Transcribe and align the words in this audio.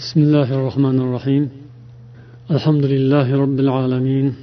بسم 0.00 0.20
الله 0.20 0.48
الرحمن 0.58 0.98
الرحيم. 1.00 1.44
الحمد 2.50 2.84
لله 2.84 3.28
رب 3.44 3.58
العالمين 3.60 4.34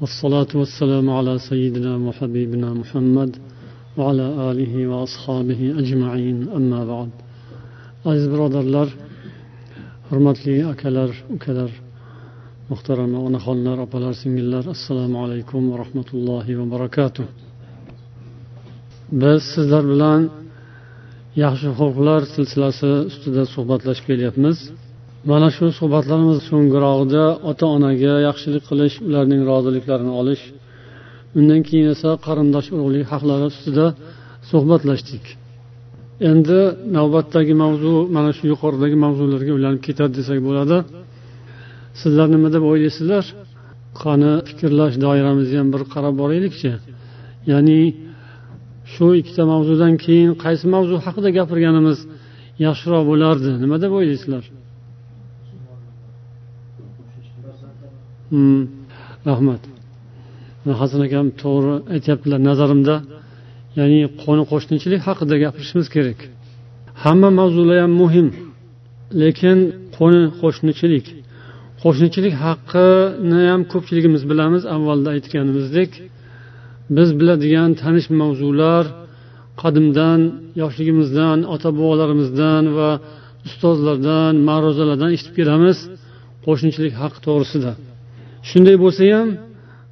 والصلاة 0.00 0.52
والسلام 0.54 1.10
على 1.10 1.38
سيدنا 1.38 1.92
وحبيبنا 1.96 2.68
محمد 2.80 3.36
وعلى 3.96 4.26
آله 4.50 4.74
وأصحابه 4.90 5.60
أجمعين. 5.80 6.48
أما 6.58 6.80
بعد 6.92 7.10
عزيز 8.06 8.26
برادر 8.32 8.64
لر 8.74 8.88
حرمت 10.10 10.46
لي 10.46 10.70
أكلر 10.72 11.10
أكلر 11.36 11.70
محترم 12.70 13.12
ونخلنا 13.14 13.74
رب 13.74 13.94
الله 14.42 14.70
السلام 14.70 15.16
عليكم 15.16 15.60
ورحمة 15.70 16.08
الله 16.14 16.46
وبركاته 16.60 17.24
بس 19.12 19.42
سيدر 19.56 19.84
بلان 19.92 20.22
يحشي 21.36 21.68
خوف 21.78 21.98
لر 21.98 22.22
سلسلة 22.36 22.70
ستدى 23.14 23.44
صحبات 23.44 23.86
لشكيل 23.86 24.20
يتمز 24.20 24.60
mana 25.26 25.48
shu 25.56 25.66
suhbatlarimiz 25.78 26.38
so'nggirog'ida 26.48 27.24
ota 27.50 27.66
onaga 27.76 28.14
yaxshilik 28.28 28.64
qilish 28.70 28.96
ularning 29.08 29.42
roziliklarini 29.50 30.12
olish 30.20 30.42
undan 31.38 31.60
keyin 31.68 31.88
esa 31.94 32.10
qarindosh 32.26 32.68
urug'lik 32.74 33.04
haqlari 33.12 33.46
ustida 33.52 33.86
suhbatlashdik. 34.50 35.24
Endi 36.30 36.60
navbatdagi 36.96 37.54
mavzu 37.62 37.94
mana 38.16 38.30
shu 38.36 38.44
yuqoridagi 38.52 38.96
mavzularga 39.04 39.52
ulanib 39.58 39.80
ketadi 39.86 40.12
desak 40.18 40.38
bo'ladi. 40.48 40.76
Sizlar 42.00 42.26
nima 42.34 42.48
deb 42.54 42.64
o'ylaysizlar? 42.70 43.24
Qani 44.02 44.32
fikrlash 44.48 44.94
doiramizni 45.04 45.56
ham 45.60 45.68
bir 45.74 45.82
qarab 45.94 46.14
boraylikchi 46.22 46.70
ya'ni 47.50 47.80
shu 48.92 49.06
ikkita 49.20 49.42
mavzudan 49.52 49.92
keyin 50.04 50.30
qaysi 50.44 50.66
mavzu 50.74 50.94
haqida 51.06 51.28
gapirganimiz 51.38 51.98
yaxshiroq 52.66 53.04
bo'lardi? 53.10 53.50
Nima 53.62 53.76
deb 53.84 53.92
o'ylaysizlar? 54.00 54.44
Hmm. 58.30 58.62
rahmat 59.30 59.62
hasan 60.80 61.00
akam 61.06 61.26
to'g'ri 61.42 61.74
aytyaptilar 61.94 62.40
nazarimda. 62.48 62.96
Ya'ni 63.78 64.00
qo'ni 64.22 64.44
qo'shnichilik 64.52 65.00
haqida 65.08 65.34
gapirishimiz 65.44 65.88
kerak. 65.94 66.18
Hamma 67.04 67.30
mavzular 67.40 67.76
ham 67.84 67.92
muhim. 68.02 68.28
Lekin 69.22 69.58
qo'ni 69.96 70.22
qo'shnichilik. 70.40 71.06
Qo'shnichilik 71.82 72.34
haqqini 72.44 73.40
ham 73.50 73.62
ko'pchiligimiz 73.72 74.22
bilamiz 74.30 74.62
avvalda 74.74 75.08
aytganimizdek. 75.16 75.90
Biz 76.96 77.08
biladigan 77.20 77.70
tanish 77.82 78.08
mavzular 78.20 78.84
qadimdan 79.62 80.20
yoshligimizdan 80.60 81.38
ota 81.54 81.68
bobolarimizdan 81.78 82.64
va 82.78 82.90
ustozlardan 83.48 84.34
ma'ruzalardan 84.48 85.10
eshitib 85.16 85.34
kelamiz. 85.40 85.78
Qo'shnichilik 86.46 86.94
haqi 87.02 87.18
to'g'risida. 87.26 87.72
shunday 88.49 88.75
bo'lsa 88.83 89.03
ham 89.15 89.29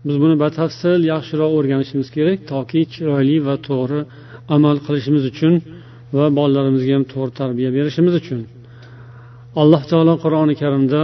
biz 0.08 0.16
buni 0.24 0.36
batafsil 0.44 1.00
yaxshiroq 1.14 1.52
o'rganishimiz 1.58 2.08
kerak 2.16 2.40
toki 2.52 2.82
chiroyli 2.94 3.38
va 3.48 3.56
to'g'ri 3.68 4.00
amal 4.56 4.78
qilishimiz 4.86 5.24
uchun 5.32 5.54
va 6.18 6.26
bolalarimizga 6.38 6.94
ham 6.98 7.06
to'g'ri 7.14 7.32
tarbiya 7.42 7.70
berishimiz 7.78 8.14
uchun 8.22 8.40
alloh 9.62 9.82
taolo 9.92 10.14
qur'oni 10.24 10.54
karimda 10.62 11.04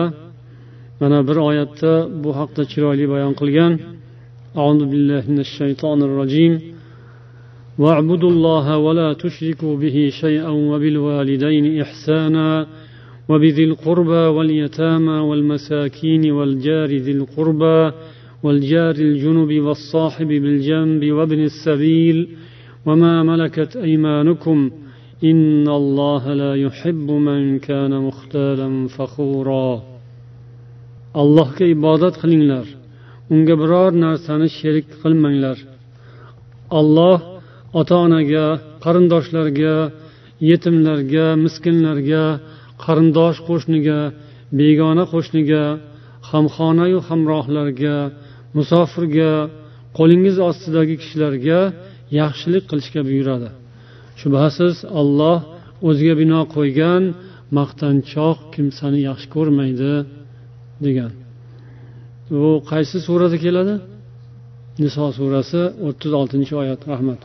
mana 1.01 1.19
bir 1.27 1.37
oyatda 1.49 1.91
bu 2.23 2.29
haqda 2.39 2.61
chiroyli 2.71 3.05
bayon 3.13 3.33
qilgan 3.41 3.73
أعوذ 4.61 4.81
بالله 4.91 5.23
من 5.33 5.39
الشيطان 5.47 5.99
الرجيم 6.07 6.53
واعبدوا 7.81 8.31
الله 8.33 8.77
ولا 8.77 9.09
تشركوا 9.23 9.73
به 9.83 9.97
شيئا 10.21 10.49
وبالوالدين 10.71 11.65
إحسانا 11.81 12.47
وبذي 13.31 13.63
القربى 13.63 14.23
واليتامى 14.35 15.17
والمساكين 15.29 16.31
والجار 16.31 16.89
ذي 17.05 17.11
القربى 17.11 17.91
والجار 18.43 18.95
الجنب 18.95 19.51
والصاحب 19.65 20.27
بالجنب 20.27 21.11
وابن 21.11 21.39
السبيل 21.39 22.17
وما 22.85 23.23
ملكت 23.23 23.75
أيمانكم 23.75 24.71
إن 25.23 25.67
الله 25.67 26.33
لا 26.33 26.55
يحب 26.55 27.07
من 27.11 27.59
كان 27.59 28.01
مختالا 28.07 28.87
فخورا 28.87 29.83
الله 31.15 31.47
كي 31.57 31.69
عبادت 31.69 32.15
قلنلر 32.21 32.67
unga 33.33 33.55
biror 33.61 33.91
narsani 34.05 34.47
sherik 34.59 34.87
qilmanglar 35.01 35.57
olloh 36.79 37.19
ota 37.79 37.95
onaga 38.05 38.45
qarindoshlarga 38.83 39.75
yetimlarga 40.49 41.25
miskinlarga 41.43 42.23
qarindosh 42.84 43.38
qo'shniga 43.48 43.98
begona 44.60 45.04
qo'shniga 45.12 45.62
hamxonayu 46.30 46.98
hamrohlarga 47.08 47.96
musofirga 48.56 49.32
qo'lingiz 49.98 50.36
ostidagi 50.48 50.94
kishilarga 51.02 51.60
yaxshilik 52.20 52.64
qilishga 52.70 53.00
buyuradi 53.08 53.48
shubhasiz 54.20 54.74
olloh 55.00 55.38
o'ziga 55.88 56.14
bino 56.22 56.40
qo'ygan 56.56 57.02
maqtanchoq 57.58 58.38
kimsani 58.54 59.00
yaxshi 59.08 59.28
ko'rmaydi 59.34 59.92
degan. 60.84 61.12
Bu 62.32 62.50
qaysi 62.70 62.96
surada 63.06 63.36
keladi? 63.44 63.74
Niso 64.82 65.04
surasi 65.18 65.62
o'ttiz 65.86 66.12
oltinchi 66.20 66.54
oyat 66.62 66.80
rahmat. 66.92 67.20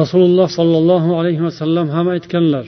Rasululloh 0.00 0.48
sollallohu 0.58 1.10
alayhi 1.20 1.42
vasallam 1.48 1.86
ham 1.96 2.06
aytganlar 2.14 2.66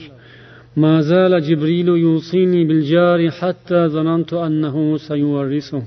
ما 0.82 0.94
زال 1.00 1.32
جبريل 1.48 1.88
يوصيني 1.88 2.64
بالجار 2.68 3.20
حتى 3.30 3.80
ظننت 3.94 4.32
أنه 4.46 4.76
سيورثه 5.08 5.82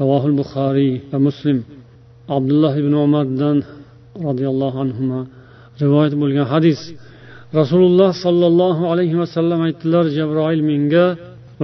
رواه 0.00 0.26
البخاري 0.26 1.00
ومسلم 1.12 1.58
عبد 2.36 2.50
الله 2.54 2.74
بن 2.86 2.94
عمر 3.02 3.24
دان 3.40 3.58
رضي 4.28 4.46
الله 4.52 4.72
عنهما 4.82 5.20
رواية 5.82 6.12
bo'lgan 6.22 6.46
hadis 6.54 6.80
rasululloh 7.60 8.10
sollallohu 8.24 8.82
alayhi 8.92 9.16
vasallam 9.22 9.60
aytdilar 9.68 10.04
jabroil 10.18 10.60
menga 10.70 11.06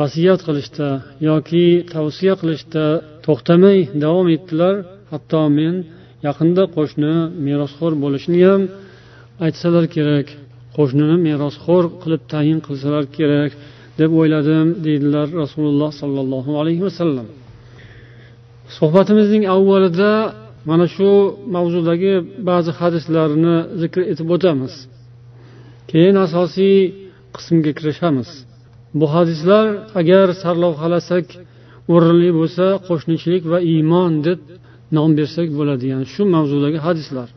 vasiyat 0.00 0.40
qilishda 0.46 0.88
yoki 1.28 1.66
tavsiya 1.94 2.34
qilishda 2.40 2.84
to'xtamay 3.26 3.78
davom 4.04 4.26
etdilar 4.36 4.74
hatto 5.12 5.42
men 5.58 5.74
yaqinda 6.26 6.62
qo'shni 6.76 7.14
merosxo'r 7.46 7.92
bo'lishni 8.04 8.40
ham 8.48 8.62
aytsalar 9.46 9.84
kerak 9.94 10.26
Qo'shnini 10.79 11.17
merosxo'r 11.27 11.85
qilib 12.01 12.23
tayin 12.33 12.59
qilsalar 12.67 13.03
kerak 13.17 13.51
deb 13.99 14.11
o'yladim 14.19 14.67
deydilar 14.85 15.27
rasululloh 15.41 15.91
sollallohu 16.01 16.51
alayhi 16.61 16.83
vasallam 16.87 17.27
suhbatimizning 18.77 19.43
avvalida 19.55 20.11
mana 20.69 20.85
shu 20.95 21.09
mavzudagi 21.55 22.13
ba'zi 22.49 22.71
hadislarni 22.79 23.55
zikr 23.81 23.99
etib 24.11 24.27
o'tamiz. 24.35 24.73
Keyin 25.91 26.15
asosiy 26.25 26.77
qismga 27.35 27.71
kirishamiz. 27.77 28.29
Bu 28.99 29.05
hadislar 29.15 29.65
agar 30.01 30.27
sarlavhalasak 30.43 31.25
o'rinli 31.93 32.29
bo'lsa 32.39 32.65
qo'shnichilik 32.87 33.43
va 33.51 33.59
iymon 33.73 34.11
deb 34.27 34.39
nom 34.97 35.09
bersak 35.19 35.47
bo'ladigan 35.57 36.03
shu 36.13 36.21
mavzudagi 36.35 36.79
hadislar. 36.87 37.27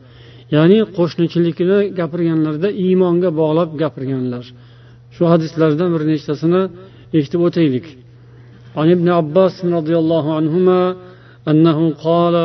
ya'ni 0.56 0.78
qo'shnichilikni 0.96 1.78
gapirganlarida 1.98 2.68
iymonga 2.84 3.30
bog'lab 3.40 3.70
gapirganlar 3.82 4.44
shu 5.14 5.22
hadislardan 5.32 5.88
bir 5.94 6.02
nechtasini 6.12 6.62
eshitib 7.18 7.42
o'taylik 7.48 7.86
عن 8.80 8.88
ابن 8.96 9.08
عباس 9.18 9.54
رضي 9.78 9.96
الله 10.02 10.24
عنهما 10.38 10.80
أنه 11.50 11.78
قال 12.06 12.36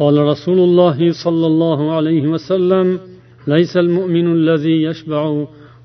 قال 0.00 0.16
رسول 0.32 0.58
الله 0.66 0.98
صلى 1.24 1.46
الله 1.52 1.80
عليه 1.96 2.24
وسلم 2.34 2.86
ليس 3.54 3.72
المؤمن 3.84 4.26
الذي 4.38 4.76
يشبع 4.88 5.22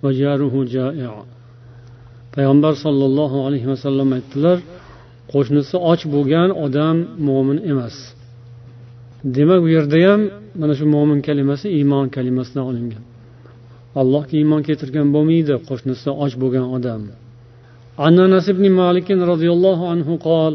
وجاره 0.03 0.53
جائع 0.75 1.13
payg'ambar 2.35 2.73
sollallohu 2.85 3.37
alayhi 3.47 3.67
vasallam 3.73 4.09
aytdilar 4.17 4.57
qo'shnisi 5.33 5.75
och 5.91 6.01
bo'lgan 6.13 6.49
odam 6.65 6.97
mo'min 7.27 7.57
emas 7.71 7.95
demak 9.35 9.59
bu 9.63 9.69
yerda 9.75 9.97
ham 10.07 10.21
mana 10.59 10.73
shu 10.79 10.85
mo'min 10.95 11.19
kalimasi 11.27 11.67
iymon 11.77 12.05
kalimasidan 12.15 12.63
olingan 12.69 13.03
allohga 14.01 14.33
iymon 14.41 14.61
keltirgan 14.67 15.07
bo'lmaydi 15.15 15.53
qo'shnisi 15.69 16.09
och 16.23 16.33
bo'lgan 16.41 16.67
odam 16.77 17.03
عن 18.05 18.13
انس 18.25 18.47
بن 18.57 18.65
مالك 18.81 19.07
رضي 19.33 19.49
الله 19.55 19.79
عنه 19.91 20.07
قال 20.29 20.53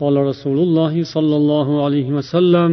قال 0.00 0.14
رسول 0.30 0.58
الله 0.66 0.94
صلى 1.14 1.36
الله 1.40 1.68
عليه 1.84 2.08
وسلم 2.18 2.70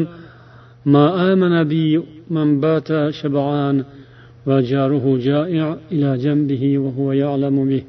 ما 0.94 1.06
آمن 1.32 1.54
بي 1.72 2.02
من 2.36 2.48
بات 2.64 2.90
شبعان 3.20 3.78
وجاره 4.48 5.06
جائع 5.30 5.66
إلى 5.94 6.10
جنبه 6.24 6.64
وهو 6.84 7.08
يعلم 7.24 7.58
به 7.72 7.84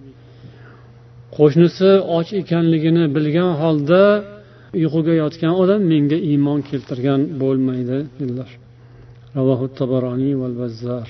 qo'shnisi 1.38 1.90
och 2.16 2.28
ekanligini 2.40 3.04
bilgan 3.16 3.50
holda 3.62 4.02
uyquga 4.78 5.14
yotgan 5.22 5.52
odam 5.62 5.82
menga 5.92 6.19
iymon 6.31 6.60
keltirgan 6.69 7.20
bo'lmaydi 7.40 7.98
dedilar 8.19 8.50
ravohu 9.38 9.66
tabaroniy 9.81 10.34
val 10.42 10.54
bazzar 10.62 11.06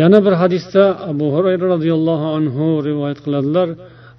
yana 0.00 0.18
bir 0.26 0.34
hadisda 0.42 0.84
abu 1.12 1.26
hurayra 1.34 1.66
roziyallohu 1.74 2.26
anhu 2.38 2.64
rivoyat 2.88 3.18
qiladilar 3.24 3.68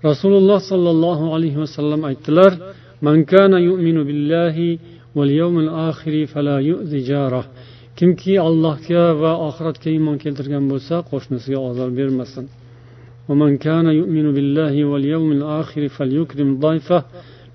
rasululloh 0.09 0.59
sollallohu 0.71 1.25
alayhi 1.35 1.59
vasallam 1.63 2.01
aytdilar 2.09 2.51
man 3.07 3.17
kana 3.31 3.57
yu'minu 3.69 4.01
billahi 4.09 4.69
val 5.17 5.31
yawmil 5.41 5.71
oxiri 5.89 6.21
fala 6.33 6.55
yu'zi 6.69 6.99
jarah 7.09 7.45
kimki 7.97 8.33
allohga 8.47 9.03
va 9.21 9.31
oxiratga 9.47 9.89
iymon 9.95 10.17
keltirgan 10.23 10.65
bo'lsa 10.71 10.95
qo'shnisiga 11.11 11.59
ozor 11.69 11.89
bermasin 11.99 12.47
ومن 13.29 13.51
كان 13.65 13.87
يؤمن 13.99 14.27
بالله 14.35 14.75
واليوم 14.91 15.29
الآخر 15.37 15.81
فليكرم 15.95 16.49
ضيفه 16.65 16.99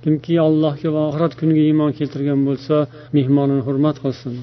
kimki 0.05 0.35
allohga 0.49 0.89
va 0.95 1.03
oxirat 1.09 1.33
kuniga 1.41 1.63
iymon 1.71 1.91
keltirgan 1.99 2.41
bo'lsa 2.49 2.77
mehmonini 3.17 3.63
hurmat 3.67 3.97
qilsin 4.05 4.35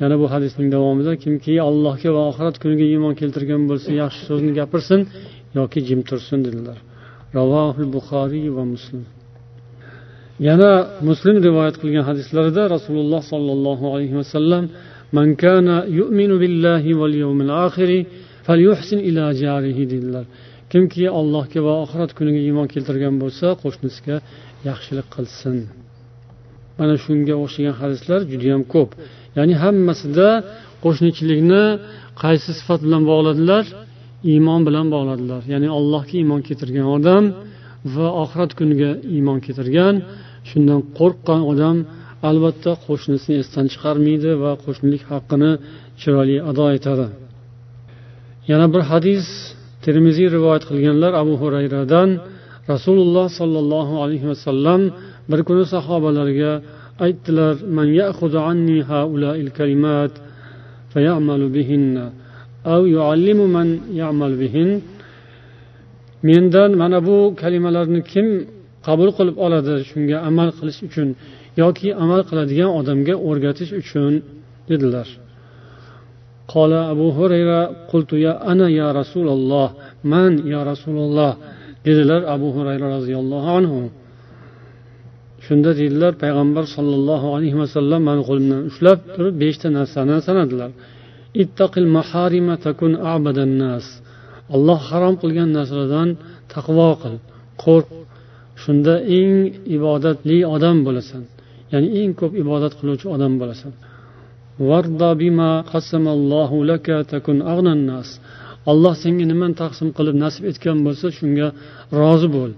Yana 0.00 0.16
bu 0.22 0.26
hadisning 0.34 0.68
davomida 0.74 1.12
kimki 1.24 1.52
allohga 1.68 2.10
va 2.16 2.22
oxirat 2.30 2.56
kuniga 2.62 2.86
iymon 2.92 3.14
keltirgan 3.20 3.62
bo'lsa 3.70 3.90
yaxshi 4.02 4.22
so'zni 4.28 4.52
gapirsin 4.60 5.00
yoki 5.58 5.78
jim 5.88 6.00
tursin 6.08 6.38
dedilar. 6.46 6.78
Ravohil 7.38 7.88
buxoriy 7.96 8.48
va 8.56 8.64
muslim. 8.74 9.04
Yana 10.48 10.70
muslim 11.08 11.36
rivoyat 11.46 11.76
qilgan 11.82 12.04
hadislarida 12.10 12.62
rasululloh 12.74 13.22
sollallohu 13.32 13.86
alayhi 13.94 14.16
vasallam 14.20 14.64
man 15.16 15.28
kana 15.42 15.76
yu'minu 15.98 16.36
billahi 16.42 16.90
val 17.00 17.14
yawmil 17.24 17.52
oxiri 17.66 18.00
falyuhsin 18.46 18.98
ila 19.08 19.24
jarihi 19.42 19.84
dedilar. 19.92 20.24
Kimki 20.72 21.04
allohga 21.20 21.60
va 21.66 21.74
oxirat 21.84 22.10
kuniga 22.18 22.40
iymon 22.48 22.66
keltirgan 22.74 23.14
bo'lsa 23.22 23.46
qo'shnisiga 23.62 24.16
yaxshilik 24.68 25.06
qilsin. 25.14 25.56
Mana 26.78 26.94
shunga 27.04 27.34
o'xshagan 27.44 27.74
hadislar 27.82 28.20
judayam 28.32 28.62
ko'p. 28.74 28.90
Ya'ni 29.36 29.54
hammasida 29.62 30.28
qo'shnichilikni 30.84 31.64
qaysi 32.22 32.50
sifat 32.58 32.80
bilan 32.86 33.02
bog'ladilar? 33.10 33.64
Iymon 34.32 34.60
bilan 34.68 34.86
bog'ladilar. 34.94 35.42
Ya'ni 35.52 35.68
allohga 35.78 36.14
iymon 36.20 36.40
keltirgan 36.46 36.86
odam 36.96 37.24
va 37.94 38.06
oxirat 38.22 38.52
kuniga 38.58 38.90
iymon 39.16 39.38
keltirgan. 39.46 39.94
Shundan 40.48 40.80
qo'rqqan 40.98 41.40
odam 41.52 41.76
albatta 42.28 42.72
qo'shnisini 42.86 43.34
esdan 43.42 43.66
chiqarmaydi 43.72 44.30
va 44.42 44.52
qo'shnilik 44.64 45.02
haqqini 45.10 45.50
chiroyli 46.00 46.36
ado 46.50 46.66
etadi. 46.78 47.06
Yana 48.50 48.66
bir 48.74 48.82
hadis 48.90 49.24
termiziy 49.84 50.28
rivoyat 50.36 50.64
qilganlar 50.70 51.12
abu 51.22 51.34
hurayradan 51.42 52.08
rasululloh 52.72 53.26
sollallohu 53.40 53.94
alayhi 54.04 54.26
vasallam 54.32 54.80
bir 55.30 55.40
kuni 55.48 55.64
sahobalarga 55.74 56.52
aytdilar 57.05 57.55
man 57.77 57.87
ya'khudhu 58.01 58.39
anni 58.51 58.77
haula'il 58.91 59.51
kalimat 59.57 60.13
fayamalu 60.93 61.45
bihinna 61.55 62.05
aw 62.73 62.81
yuallimu 62.95 63.45
man 63.55 63.67
ya'mal 64.01 64.33
bihin 64.41 64.69
mendan 66.27 66.71
mana 66.81 66.99
bu 67.07 67.17
kalimalarni 67.41 68.01
kim 68.11 68.27
qabul 68.87 69.09
qilib 69.17 69.35
oladi 69.45 69.75
shunga 69.89 70.17
amal 70.29 70.49
qilish 70.57 70.79
uchun 70.87 71.09
yoki 71.61 71.89
amal 72.03 72.21
qiladigan 72.29 72.69
odamga 72.79 73.15
o'rgatish 73.27 73.71
uchun 73.81 74.13
dedilar 74.69 75.09
قال 76.55 76.73
أبو 76.93 77.07
هريرة 77.17 77.61
قلت 77.91 78.11
يا 78.25 78.33
أنا 78.51 78.67
يا 78.81 78.87
رسول 78.99 79.27
الله 79.37 79.67
من 80.13 80.31
يا 80.53 80.61
رسول 80.71 80.97
الله 81.05 81.31
dedilar 81.85 82.21
abu 82.35 82.47
hurayra 82.55 82.87
roziyallohu 82.95 83.47
anhu 83.57 83.79
Shunda 85.46 85.70
deydilar 85.78 86.12
payg'ambar 86.22 86.64
sollallohu 86.76 87.26
alayhi 87.36 87.56
vasallam 87.62 88.00
mani 88.08 88.22
qo'limdan 88.28 88.60
ushlab 88.70 88.98
turib 89.14 89.34
beshta 89.42 89.68
narsani 89.78 90.16
sanadilar. 90.28 90.70
Ittaqil 91.42 91.88
maharima 91.96 92.54
takun 92.66 92.92
abadan 93.14 93.52
nas. 93.62 93.86
Alloh 94.54 94.80
harom 94.90 95.14
qilgan 95.22 95.48
narsalardan 95.56 96.08
taqvo 96.54 96.90
qil 97.02 97.14
qo'rq. 97.64 97.88
Shunda 98.62 98.94
eng 99.18 99.34
ibodatli 99.76 100.38
odam 100.54 100.76
bo'lasan. 100.86 101.22
Ya'ni 101.72 101.88
eng 102.00 102.12
ko'p 102.20 102.32
ibodat 102.42 102.72
qiluvchi 102.78 103.06
odam 103.16 103.32
bo'lasan. 103.40 103.72
Alloh 108.72 108.94
senga 109.02 109.24
nimani 109.32 109.54
taqsim 109.62 109.88
qilib 109.96 110.16
nasib 110.24 110.42
etgan 110.50 110.78
bo'lsa 110.86 111.06
shunga 111.18 111.48
rozi 111.98 112.28
bo'l 112.36 112.50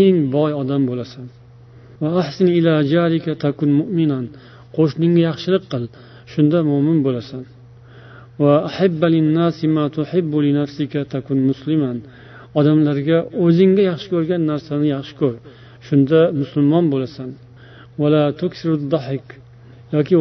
eng 0.00 0.16
boy 0.34 0.50
odam 0.62 0.82
bo'lasan. 0.90 1.26
Qo'shningga 4.76 5.20
yaxshilik 5.28 5.64
qil 5.72 5.84
shunda 6.32 6.58
mo'min 6.70 6.98
bo'lasan. 7.06 7.42
Odamlarga 12.58 13.18
o'zingga 13.44 13.82
yaxshi 13.90 14.08
ko'rgan 14.14 14.42
narsani 14.50 14.86
yaxshi 14.94 15.14
ko'r 15.20 15.34
shunda 15.86 16.20
musulmon 16.40 16.84
bo'lasan. 16.92 17.30
Yoki 19.94 20.14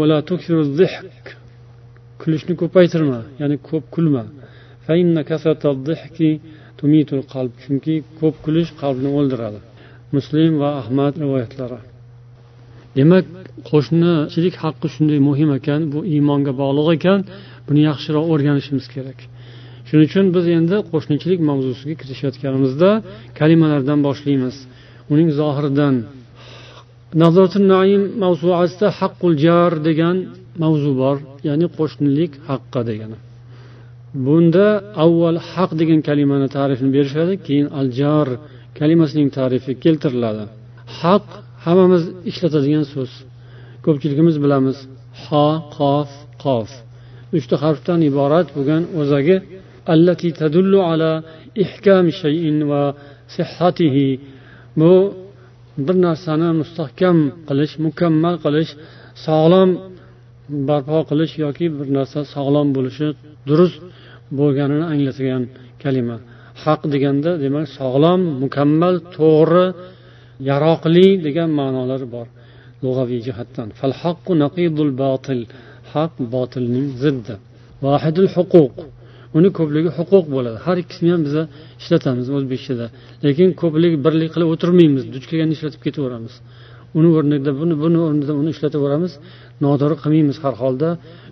kulishni 2.22 2.54
ko'paytirma 2.62 3.20
ya'ni 3.42 3.58
ko'p 3.70 3.86
kulma. 3.96 4.24
Chunki 7.64 7.94
ko'p 8.20 8.36
kulish 8.46 8.72
qalbni 8.82 9.10
o'ldiradi. 9.20 9.60
Muslim 10.16 10.52
va 10.62 10.70
ahmad 10.82 11.14
rivoyatlari. 11.24 11.80
Demak 12.98 13.26
qo'shnichilik 13.70 14.56
haqqi 14.64 14.88
shunday 14.94 15.20
muhim 15.30 15.50
ekan 15.60 15.82
bu 15.94 16.00
iymonga 16.14 16.52
bog'liq 16.62 16.88
ekan 16.98 17.20
buni 17.68 17.82
yaxshiroq 17.90 18.26
o'rganishimiz 18.34 18.86
kerak. 18.94 19.20
Shuning 19.88 20.08
uchun 20.10 20.26
biz 20.36 20.46
endi 20.58 20.78
qo'shnichilik 20.92 21.40
mavzusiga 21.50 21.96
kirishayotganimizda 22.02 22.90
kalimalardan 23.40 24.00
boshlaymiz. 24.08 24.56
Uning 25.14 25.30
zohiridan 25.40 25.96
naim 27.74 28.02
mavzuasida 28.24 28.88
haqqul 29.00 29.34
jar 29.46 29.72
degan 29.88 30.16
mavzu 30.64 30.92
bor 31.02 31.18
ya'ni 31.48 31.68
qo'shnilik 31.78 32.32
haqqi 32.50 32.82
degani. 32.90 33.18
Bunda 34.26 34.68
avval 35.04 35.38
haq 35.52 35.72
degan 35.82 36.00
kalimani 36.08 36.48
ta'rifini 36.56 36.92
berishadi 36.98 37.34
keyin 37.46 37.68
al 37.80 37.88
jar 38.00 38.28
kalimasining 38.80 39.30
tarifi 39.38 39.72
keltiriladi. 39.84 40.44
Haq 41.00 41.26
hammamiz 41.66 42.04
ishlatadigan 42.32 42.86
so'z. 42.94 43.12
Ko'pchiligimiz 43.86 44.36
bilamiz 44.44 44.78
ho 45.24 45.48
qof 45.78 46.10
qof. 46.44 46.70
Uchta 47.38 47.56
harfdan 47.64 48.00
iborat 48.10 48.48
bo'lgan 48.56 48.84
o'zagi 49.00 49.36
allati 49.94 50.30
tadullu 50.42 50.80
ala 50.92 51.12
ihkam 51.64 52.06
shayin 52.20 52.58
va 52.72 52.84
sihhatihi 53.36 54.08
bu 54.80 54.94
bir 55.86 55.96
narsani 56.08 56.50
mustahkam 56.62 57.18
qilish 57.48 57.74
mukammal 57.86 58.36
qilish 58.46 58.72
sog'lom 59.26 59.70
barpo 60.70 61.00
qilish 61.10 61.34
yoki 61.44 61.66
bir 61.78 61.88
narsa 61.98 62.20
sog'lom 62.34 62.68
bo'lishi 62.78 63.08
durust 63.50 63.80
bo'lganini 64.40 64.86
anglatgan 64.94 65.44
kalima. 65.84 66.18
Haq 66.64 66.82
deganda 66.94 67.32
demak 67.44 67.66
sog'lom 67.78 68.22
mukammal 68.44 68.96
to'g'ri 69.18 69.66
yaroqli 70.50 71.08
degan 71.26 71.50
ma'nolari 71.60 72.08
bor 72.16 72.28
lug'aviy 72.84 73.20
jihatdan. 73.28 73.68
Haq 75.94 76.14
botilning 76.34 76.88
ziddi. 77.04 77.36
Vahidul 77.86 78.30
huquq 78.36 78.76
uni 79.38 79.50
ko'pligi 79.58 79.90
huquq 79.98 80.26
bo'ladi. 80.36 80.58
Har 80.66 80.78
ikkisini 80.84 81.10
ham 81.14 81.22
biza 81.28 81.44
ishlatamiz 81.82 82.28
o'zbekchada. 82.38 82.86
Lekin 83.26 83.50
ko'plik 83.62 83.94
birlik 84.06 84.30
qilib 84.34 84.50
o'tirmaymiz 84.54 85.04
duch 85.14 85.26
kelganni 85.30 85.54
ishlatib 85.58 85.82
ketaveramiz. 85.86 86.34
Uni 86.98 87.10
o'rnida 87.18 87.52
buni 87.62 87.76
buni 87.84 88.00
o'rnida 88.08 88.34
uni 88.42 88.50
ishlataveramiz 88.56 89.14
noto'g'ri 89.64 89.96
qilmaymiz 90.04 90.38
har 90.44 90.56
holda. 90.62 90.90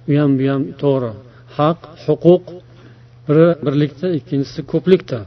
U 0.10 0.12
ham 0.22 0.32
bu 0.40 0.46
ham 0.52 0.62
to'g'ri. 0.84 1.12
Haq 1.58 1.80
huquq 2.06 2.44
biri 3.29 3.47
birlikda 3.67 4.07
ikkinchisi 4.19 4.61
ko'plikda 4.73 5.21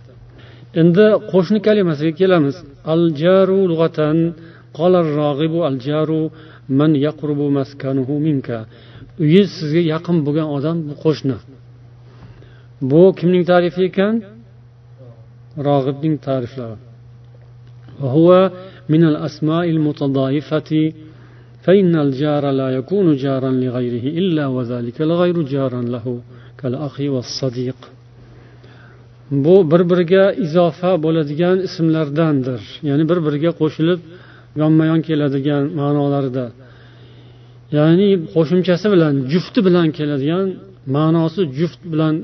endi 0.81 1.05
qo'shni 1.31 1.59
kalimasiga 1.67 2.13
kelamiz 2.21 2.55
al 2.93 3.03
jaru 3.21 3.59
lug'atan 3.71 4.17
rog'ibu 5.19 5.59
al 5.69 5.77
jaru 5.87 6.21
man 6.79 6.91
yaqrubu 7.05 7.45
maskanuhu 7.57 8.13
minka 8.27 8.59
uyi 9.23 9.41
sizga 9.55 9.81
yaqin 9.93 10.17
bo'lgan 10.25 10.47
odam 10.57 10.77
bu 10.87 10.93
qo'shni 11.03 11.37
bu 12.89 13.01
kimning 13.19 13.43
tarifi 13.51 13.81
ekan 13.89 14.13
rog'ibning 15.67 16.15
tariflari 16.27 16.87
وهو 18.03 18.51
من 18.89 19.03
الأسماء 19.03 19.65
المتضايفة 19.69 20.91
فإن 21.61 21.95
الجار 21.95 22.51
لا 22.51 22.69
يكون 22.69 23.15
جارا 23.15 23.51
لغيره 23.51 24.05
إلا 24.19 24.47
وذلك 24.47 25.01
الغير 25.01 25.41
جارا 25.41 25.81
له 25.81 26.05
كالأخ 26.05 26.21
والصديق 26.21 26.30
bu 29.44 29.54
bir 29.70 29.82
biriga 29.90 30.24
izofa 30.44 30.92
bo'ladigan 31.04 31.56
ismlardandir. 31.68 32.60
Ya'ni 32.88 33.04
bir 33.10 33.18
biriga 33.26 33.50
qo'shilib 33.60 34.00
yonma 34.60 34.84
yon 34.90 35.00
keladigan 35.08 35.64
ma'nolarida. 35.80 36.46
Ya'ni 37.76 38.08
qo'shimchasi 38.34 38.86
bilan 38.94 39.14
jufti 39.32 39.60
bilan 39.66 39.88
keladigan 39.98 40.46
ma'nosi 40.96 41.40
juft 41.58 41.80
bilan 41.92 42.14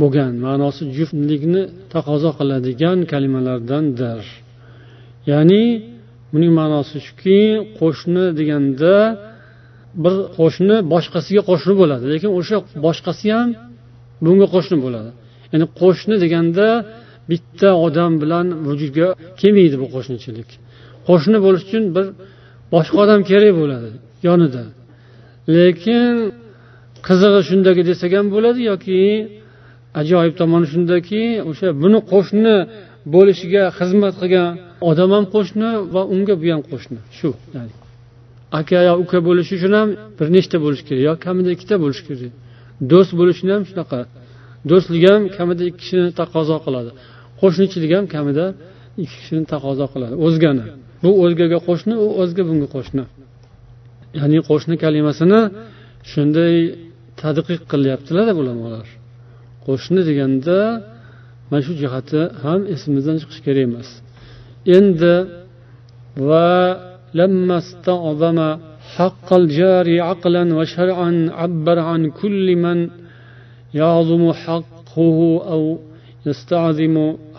bo'lgan 0.00 0.32
ma'nosi 0.46 0.82
juftlikni 0.96 1.62
taqozo 1.94 2.30
qiladigan 2.38 2.98
kalimalardandir. 3.12 4.20
Ya'ni 5.30 5.64
buning 6.32 6.52
ma'nosi 6.60 6.96
shuki 7.06 7.40
qo'shni 7.80 8.24
deganda 8.38 8.94
bir 10.02 10.14
qo'shni 10.38 10.76
boshqasiga 10.92 11.42
qo'shni 11.50 11.74
bo'ladi 11.80 12.04
lekin 12.12 12.30
o'sha 12.38 12.56
boshqasi 12.86 13.26
ham 13.36 13.48
bunga 14.24 14.46
qo'shni 14.54 14.76
bo'ladi. 14.84 15.10
Ya'ni 15.52 15.66
qo'shni 15.80 16.16
deganda 16.24 16.66
bitta 17.30 17.68
odam 17.86 18.12
bilan 18.22 18.46
vujudga 18.66 19.08
kelmaydi 19.40 19.76
bu 19.82 19.86
qo'shnichilik. 19.94 20.48
Qo'shni 21.08 21.38
bo'lish 21.44 21.64
uchun 21.68 21.84
bir 21.96 22.06
boshqa 22.74 22.96
odam 23.04 23.20
kerak 23.30 23.52
bo'ladi 23.60 23.90
yonida. 24.28 24.64
Lekin 25.56 26.14
qizig'i 27.06 27.40
shundaki 27.48 27.82
desak 27.90 28.12
ham 28.18 28.26
bo'ladi 28.34 28.60
yoki 28.70 29.00
ajoyib 30.00 30.34
tomoni 30.40 30.66
shundaki 30.72 31.22
o'sha 31.50 31.68
buni 31.82 31.98
qo'shni 32.12 32.56
bo'lishiga 33.14 33.64
xizmat 33.78 34.14
qilgan 34.20 34.50
odam 34.90 35.10
ham 35.16 35.24
qo'shni 35.34 35.70
va 35.94 36.02
unga 36.14 36.34
bu 36.42 36.46
ham 36.54 36.62
qo'shni. 36.70 36.98
Shu 37.18 37.30
ya'ni. 37.56 37.74
Aka 38.58 38.78
yo 38.88 38.94
uka 39.04 39.18
bo'lishi 39.28 39.52
uchun 39.58 39.72
ham 39.78 39.88
bir 40.18 40.26
nechta 40.36 40.56
bo'lishi 40.64 40.84
kerak 40.88 41.02
yo 41.08 41.12
kamida 41.24 41.50
ikkita 41.56 41.76
bo'lishi 41.82 42.02
kerak. 42.08 42.32
Do'st 42.92 43.12
bo'lishni 43.18 43.50
ham 43.56 43.64
shunaqa. 43.70 44.00
Do'stlik 44.70 45.04
ham 45.10 45.22
kamida 45.36 45.62
ikki 45.70 45.78
kishini 45.82 46.10
taqozo 46.20 46.56
qiladi. 46.66 46.90
Qo'shnichilik 47.40 47.92
ham 47.96 48.04
kamida 48.14 48.44
ikki 49.02 49.16
kishini 49.20 49.44
taqozo 49.52 49.86
qiladi. 49.92 50.14
O'zgani. 50.26 50.64
Bu 51.02 51.10
o'zgaga 51.24 51.58
qo'shni 51.68 51.94
u 52.04 52.06
o'zga 52.22 52.42
bunga 52.48 52.68
qo'shni. 52.76 53.04
Ya'ni 54.18 54.38
qo'shni 54.48 54.74
kalimasini 54.84 55.40
shunday 56.12 56.54
tadqiq 57.22 57.60
qilyaptilar 57.72 58.26
ulamolar. 58.40 58.86
Qo'shni 59.66 60.00
deganda 60.08 60.58
mana 61.50 61.62
shu 61.66 61.72
jihati 61.82 62.20
ham 62.44 62.60
esimizdan 62.74 63.16
chiqishi 63.20 63.42
kerak 63.46 63.64
emas. 63.68 63.88
Endi 64.76 65.14
va 66.28 66.48
حق 68.95 69.33
الجار 69.33 69.87
عقلا 70.01 70.43
وشرعا 70.57 71.29
عبر 71.39 71.77
عن 71.79 72.01
كل 72.09 72.55
من 72.55 72.89
يعظم 73.73 74.23
حقه 74.43 75.19
أو 75.53 75.79
يستعظم 76.25 76.95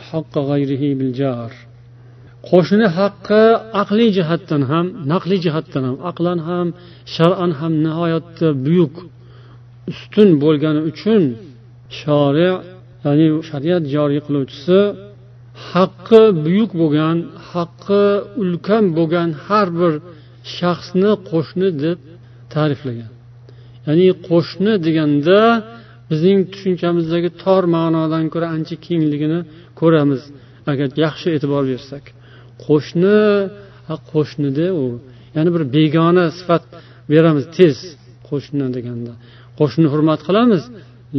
حق 0.09 0.35
غيره 0.39 0.83
بالجار 0.99 1.53
qo'shni 2.51 2.87
haqqi 2.99 3.45
aqliy 3.83 4.11
jihatdan 4.17 4.63
ham 4.71 4.87
naqliy 5.13 5.41
jihatdan 5.45 5.83
ham 5.89 5.97
aqlan 6.11 6.39
ham 6.49 6.67
shar'an 7.17 7.51
ham 7.59 7.73
nihoyatda 7.87 8.49
buyuk 8.65 8.95
ustun 9.91 10.29
bo'lgani 10.43 10.81
uchun 10.91 11.23
shori 12.01 12.49
ya'ni 13.05 13.27
shariat 13.49 13.83
joriy 13.95 14.21
qiluvchisi 14.27 14.79
haqqi 15.71 16.23
buyuk 16.45 16.71
bo'lgan 16.81 17.17
haqqi 17.51 18.05
ulkan 18.43 18.85
bo'lgan 18.97 19.29
har 19.47 19.69
bir 19.79 19.93
shaxsni 20.58 21.12
qo'shni 21.30 21.68
deb 21.84 22.00
ta'riflagan. 22.54 23.12
Ya'ni 23.88 24.06
qo'shni 24.30 24.74
deganda 24.88 25.40
bizning 26.12 26.40
tushunchamizdagi 26.52 27.30
tor 27.44 27.64
ma'nodan 27.76 28.26
ko'ra 28.34 28.48
ancha 28.56 28.76
kengligini 28.88 29.40
ko'ramiz 29.80 30.22
agar 30.72 30.88
yaxshi 31.06 31.28
e'tibor 31.36 31.64
bersak. 31.72 32.04
Qo'shni 32.66 33.20
qo'shnida 34.12 34.68
u. 34.84 34.86
Ya'ni 35.36 35.50
bir 35.56 35.64
begona 35.76 36.26
sifat 36.38 36.64
beramiz 37.12 37.46
tez 37.58 37.76
qo'shni 38.30 38.66
deganda. 38.78 39.14
Qo'shnini 39.60 39.90
hurmat 39.94 40.20
qilamiz 40.28 40.64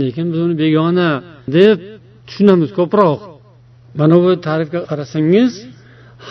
lekin 0.00 0.26
biz 0.32 0.40
uni 0.46 0.54
begona 0.64 1.10
deb 1.58 1.78
tushunamiz 2.28 2.70
ko'proq. 2.78 3.20
Mana 4.00 4.16
bu 4.22 4.30
ta'rifga 4.48 4.80
qarasangiz 4.90 5.52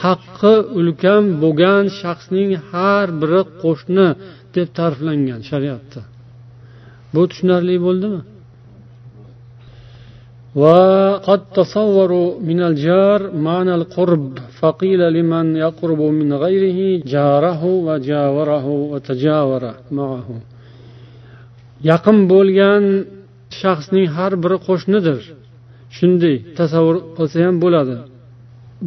haqqi 0.00 0.54
ulkan 0.78 1.24
bo'lgan 1.42 1.84
shaxsning 2.00 2.50
har 2.70 3.06
biri 3.20 3.42
qo'shni 3.62 4.08
deb 4.54 4.68
ta'riflangan 4.78 5.40
shariatda 5.50 6.00
bu 7.14 7.22
tushunarli 7.30 7.76
bo'ldimi 7.86 8.22
وقد 10.62 11.40
تصوروا 11.58 12.30
من 12.40 12.60
الجار 12.68 13.20
معنى 13.48 13.74
القرب 13.74 14.38
فقيل 14.60 15.00
لمن 15.16 15.46
يقرب 15.56 16.00
من 16.00 16.28
غيره 16.44 16.80
جاره 17.14 17.62
وجاوره 17.86 18.66
وتجاور 18.92 19.62
معه 19.98 20.28
yaqin 21.90 22.18
bo'lgan 22.32 22.84
shaxsning 23.60 24.06
har 24.16 24.32
biri 24.42 24.58
qo'shnidir 24.66 25.20
shunday 25.96 26.36
tasavvur 26.58 26.96
qilsa 27.16 27.38
ham 27.46 27.56
bo'ladi 27.64 27.96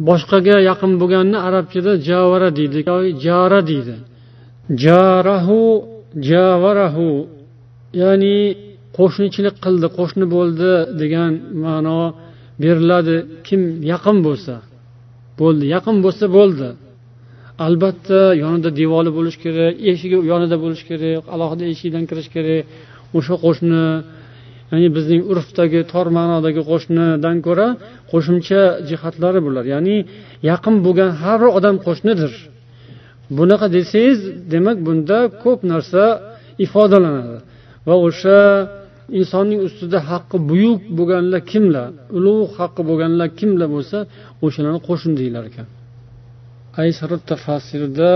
Boshqaga 0.07 0.57
yaqin 0.69 0.91
bo'lganni 1.01 1.37
arabchada 1.47 1.91
javara 2.09 2.49
deydi. 2.59 2.79
Jara 3.25 3.59
deydi. 3.69 3.95
Jarahu 4.83 5.61
javarahu. 6.29 7.09
Ya'ni 8.01 8.37
qo'shnichilik 8.97 9.55
qildi 9.65 9.87
qo'shni 9.97 10.25
bo'ldi 10.35 10.71
degan 11.01 11.31
ma'no 11.63 11.99
beriladi. 12.63 13.17
Kim 13.47 13.61
yaqin 13.91 14.17
bo'lsa 14.27 14.55
bo'ldi. 15.41 15.63
Yaqin 15.75 15.97
bo'lsa 16.05 16.25
bo'ldi. 16.37 16.67
Albatta 17.65 18.21
yonida 18.43 18.69
devori 18.79 19.11
bo'lishi 19.17 19.39
kerak 19.45 19.73
eshigi 19.91 20.17
yonida 20.31 20.57
bo'lishi 20.63 20.85
kerak 20.89 21.23
alohida 21.33 21.63
eshikdan 21.73 22.03
kirish 22.09 22.29
kerak. 22.35 22.63
O'sha 23.17 23.35
qo'shni 23.45 23.83
ya'ni 24.71 24.87
bizning 24.97 25.21
urfdagi 25.31 25.81
tor 25.91 26.07
ma'nodagi 26.17 26.61
qo'shnidan 26.71 27.37
ko'ra 27.47 27.67
qo'shimcha 28.11 28.61
jihatlari 28.89 29.39
bular. 29.47 29.65
Ya'ni 29.73 29.97
yaqin 30.49 30.75
bo'lgan 30.85 31.11
har 31.21 31.37
bir 31.41 31.49
odam 31.57 31.75
qo'shnidir. 31.87 32.31
Bunaqa 33.37 33.67
desangiz 33.77 34.19
demak 34.53 34.77
bunda 34.87 35.17
ko'p 35.43 35.59
narsa 35.71 36.03
ifodalanadi. 36.65 37.37
Va 37.87 37.95
o'sha 38.07 38.39
insonning 39.19 39.59
ustida 39.67 39.99
haqqi 40.09 40.37
buyuk 40.49 40.79
bo'lganlar 40.97 41.41
kimlar? 41.51 41.87
Ulug' 42.17 42.51
haqqi 42.59 42.81
bo'lganlar 42.89 43.27
kimlar 43.39 43.67
bo'lsa 43.75 43.97
o'shalarni 44.45 44.81
qo'shni 44.89 45.13
deyilar 45.19 45.43
ekan. 45.51 45.67
Aysarut 46.83 47.21
tafsirida 47.31 48.11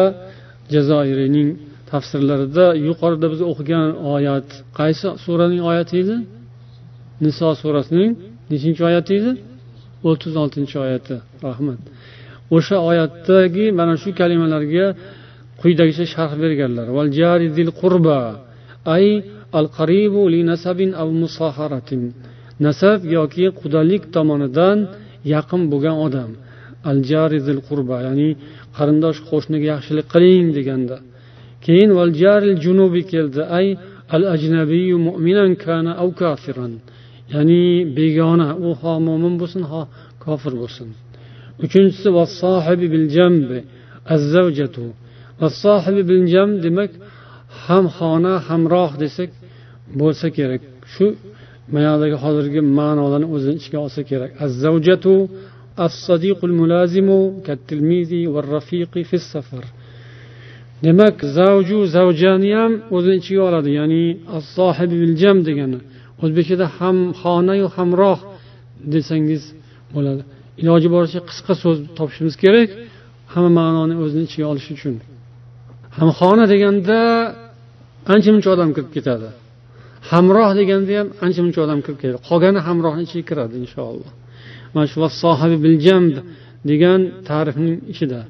jazoiriyning 0.74 1.50
tafsirlarida 1.92 2.66
yuqorida 2.88 3.28
biz 3.34 3.42
o'qigan 3.52 3.88
oyat 4.16 4.48
qaysi 4.80 5.08
suraning 5.24 5.62
oyati 5.72 5.96
edi? 6.04 6.16
Niso 7.24 7.48
surasining 7.62 8.12
nechinchi 8.52 8.82
oyati 8.90 9.14
edi? 9.20 9.32
O'ttiz 10.10 10.34
oltinchi 10.44 10.76
oyati. 10.86 11.16
Rahmat. 11.48 11.80
O'sha 12.56 12.78
oyatdagi 12.90 13.66
mana 13.80 13.94
shu 14.02 14.10
kalimalarga 14.20 14.86
quyidagicha 15.62 16.06
sharh 16.14 16.34
berganlar. 16.44 16.88
Qurba 17.82 18.20
ay 18.96 19.06
al 19.60 19.68
qaribu 19.78 20.22
li 20.34 20.42
nasabin 20.52 20.92
aw 21.02 21.10
musaharatin. 21.22 22.02
Nasab 22.66 23.00
yoki 23.18 23.46
qudalik 23.62 24.04
tomonidan 24.16 24.78
yaqin 25.34 25.62
bo'lgan 25.72 25.98
odam. 26.08 26.32
Al 26.90 26.98
jarizil 27.12 27.62
qurba 27.68 27.98
ya'ni 28.08 28.30
qarindosh 28.78 29.20
qo'shniga 29.30 29.68
yaxshilik 29.74 30.08
qiling 30.14 30.48
deganda. 30.58 30.98
Keyin 31.66 31.92
val 31.98 32.12
jaril 32.22 32.56
junubi 32.66 33.02
keldi 33.12 33.42
ay 33.60 33.68
al 34.16 34.24
ajnabiyu 34.36 34.98
mu'minan 35.08 35.52
kana 35.64 35.92
aw 36.04 36.10
kafiran. 36.22 36.74
ya'ni 37.34 37.64
begona 37.98 38.50
u 38.68 38.70
ho 38.80 38.94
mo'min 39.08 39.34
bo'lsin 39.42 39.64
ho 39.72 39.82
kofir 40.24 40.54
bo'lsin. 40.62 40.88
Uchinchisi 41.66 42.10
vassohibi 42.18 42.88
biljambi 42.94 43.60
azzavjatu 44.16 44.86
demak 46.66 46.92
hamxona 47.66 48.34
hamroh 48.48 48.92
desak 49.04 49.30
bo'lsa 50.02 50.28
kerak. 50.38 50.62
Shu 50.94 51.06
manodagi 51.74 52.18
hozirgi 52.24 52.62
ma'nolarni 52.78 53.28
o'zini 53.36 53.56
ichiga 53.60 53.80
olsa 53.86 54.02
kerak. 54.10 54.32
Azzavjatu 54.46 55.14
assadiqul 55.86 56.54
mulazimu 56.62 57.20
kattilmizi 57.48 58.22
va 58.34 58.42
rafiqi 58.56 59.02
fis 59.10 59.26
safar. 59.34 59.66
Demak 60.86 61.16
zavju 61.38 61.80
zavjani 61.96 62.52
ham 62.60 62.74
o'zini 62.96 63.18
ichiga 63.22 63.42
oladi. 63.50 63.70
Ya'ni 63.80 64.04
degani. 65.48 65.80
O'zbekchada 66.24 66.66
ham 66.78 66.98
xonayu 67.22 67.68
hamroh 67.76 68.20
desangiz 68.94 69.44
bo'ladi. 69.96 70.22
Iloji 70.62 70.88
boricha 70.96 71.20
qisqa 71.30 71.54
so'z 71.64 71.78
topishimiz 71.98 72.36
kerak 72.44 72.70
hamma 73.34 73.52
ma'noni 73.60 73.96
o'zini 74.04 74.24
ichiga 74.30 74.46
olish 74.52 74.70
uchun. 74.76 74.96
Hamxona 75.98 76.46
deganda 76.54 76.98
ancha 78.14 78.30
muncha 78.34 78.50
odam 78.56 78.70
kirib 78.76 78.92
ketadi. 78.98 79.30
Hamroh 80.12 80.50
deganda 80.60 80.92
ham 81.00 81.08
ancha 81.26 81.42
muncha 81.46 81.60
odam 81.66 81.80
kirib 81.86 82.00
ketadi. 82.02 82.20
Qolgani 82.30 82.60
hamrohni 82.68 83.04
ichiga 83.08 83.26
kiradi 83.30 83.56
inshaalloh. 83.64 84.12
Mana 84.74 84.88
shu 84.92 84.98
sohibi 85.24 85.58
biljamb 85.66 86.16
degan 86.70 87.02
ta'rifning 87.30 87.78
ichida. 87.94 88.22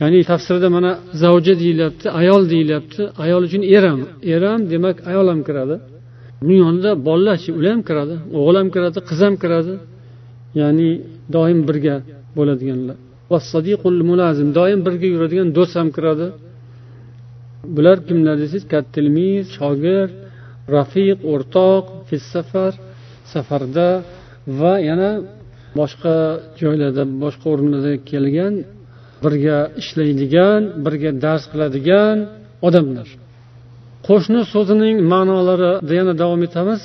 Ya'ni 0.00 0.18
tafsirda 0.30 0.68
mana 0.76 0.90
zavja 1.22 1.54
deyilyapti 1.62 2.06
ayol 2.20 2.42
deyilyapti. 2.52 3.02
Ayol 3.24 3.42
uchun 3.48 3.62
er 3.76 3.84
ham 3.90 4.00
er 4.34 4.42
ham 4.50 4.60
demak 4.72 4.96
ayol 5.10 5.26
ham 5.32 5.40
kiradi. 5.48 5.76
Uning 6.44 6.58
yonida 6.64 6.90
bolalarchi 7.08 7.50
ular 7.58 7.72
ham 7.74 7.82
kiradi 7.88 8.16
o'g'il 8.38 8.56
ham 8.60 8.68
kiradi 8.74 8.98
qiz 9.08 9.20
ham 9.26 9.34
kiradi. 9.42 9.74
Ya'ni 10.60 10.90
doim 11.34 11.58
birga 11.68 11.96
bo'ladiganlar. 12.36 12.96
Mulazim 14.10 14.48
doim 14.58 14.80
birga 14.86 15.06
yuradigan 15.14 15.48
do'st 15.56 15.74
ham 15.80 15.88
kiradi. 15.96 16.26
Bular 17.76 17.96
kimlar 18.08 18.36
desangiz 18.42 18.64
kattilmiz 18.72 19.44
shogird 19.58 20.12
rafiq 20.76 21.18
o'rtoq 21.32 21.84
safar 22.32 22.72
safarda 23.32 23.88
va 24.60 24.74
yana 24.88 25.10
boshqa 25.78 26.16
joylarda 26.60 27.04
boshqa 27.22 27.46
o'rinlarda 27.52 27.92
kelgan 28.10 28.54
birga 29.24 29.58
ishlaydigan 29.80 30.60
birga 30.84 31.10
dars 31.24 31.44
qiladigan 31.52 32.16
odamlar. 32.66 33.08
Qo'shni 34.06 34.40
so'zining 34.52 34.96
ma'nolarida 35.12 35.92
yana 36.00 36.12
davom 36.22 36.40
etamiz. 36.48 36.82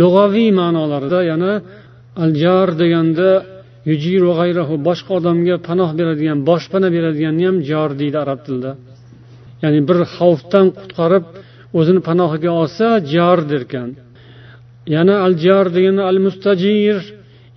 Lug'aviy 0.00 0.50
ma'nolarida 0.60 1.20
yana 1.32 1.52
aljar 2.24 2.68
deganda 2.82 3.28
yujiru 3.90 4.30
g'ayrahu 4.38 4.74
boshqa 4.88 5.12
odamga 5.18 5.56
panoh 5.68 5.90
beradigan 5.98 6.38
boshpana 6.50 6.88
beradiganni 6.96 7.44
ham 7.48 7.56
jor 7.70 7.90
deydi 8.00 8.18
arab 8.24 8.40
tilida. 8.46 8.72
Ya'ni 9.62 9.80
bir 9.88 9.98
xavfdan 10.16 10.66
qutqarib 10.78 11.24
o'zini 11.78 12.00
panohiga 12.08 12.50
olsa 12.62 12.86
jar 13.14 13.38
derkan. 13.52 13.88
Yana 14.94 15.14
al 15.26 15.34
jar 15.44 15.66
degani 15.76 16.02
al 16.10 16.18
mustajir 16.26 16.98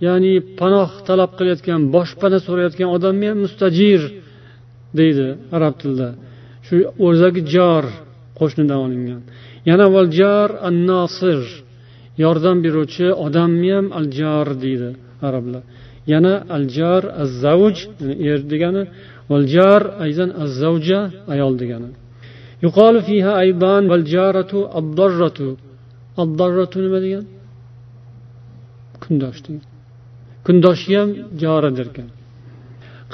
ya'ni 0.06 0.32
panoh 0.60 0.90
talab 1.08 1.30
qilayotgan 1.38 1.80
boshpana 1.94 2.38
so'rayotgan 2.46 2.88
odamni 2.96 3.26
ham 3.30 3.38
mustajir 3.46 4.02
deydi 4.98 5.26
arab 5.56 5.74
tilida. 5.80 6.08
Shu 6.66 6.74
o'zagi 7.08 7.42
jor 7.54 7.84
qo'shnidan 8.38 8.78
olingan. 8.86 9.22
Yana 9.68 9.86
valjar 9.96 10.48
an 10.68 10.76
nosir 10.90 11.40
yordam 12.24 12.56
beruvchi 12.64 13.06
odamni 13.26 13.70
ham 13.76 13.86
aljar 14.00 14.46
deydi 14.64 14.90
arablar. 15.28 15.62
Yana 16.12 16.34
aljar 16.56 17.02
az 17.22 17.30
zavj 17.42 17.78
er 18.30 18.40
degani 18.52 18.82
valjar 19.32 19.82
ayzan 20.04 20.30
az 20.42 20.50
zavja 20.60 21.00
ayol 21.32 21.54
degani. 21.62 21.90
Yuqolu 22.64 23.00
fiha 23.08 23.32
aydan 23.42 23.82
val 23.90 24.04
jaratu 24.14 24.58
ad-darratu. 24.78 25.48
Ad-darratu 26.22 26.76
nima 26.84 26.98
degan? 27.04 27.24
Kundosh 29.02 29.40
degan. 29.44 29.64
Kundoshi 30.46 30.92
ham 30.98 31.10
joradir 31.42 31.76
derkan. 31.78 32.08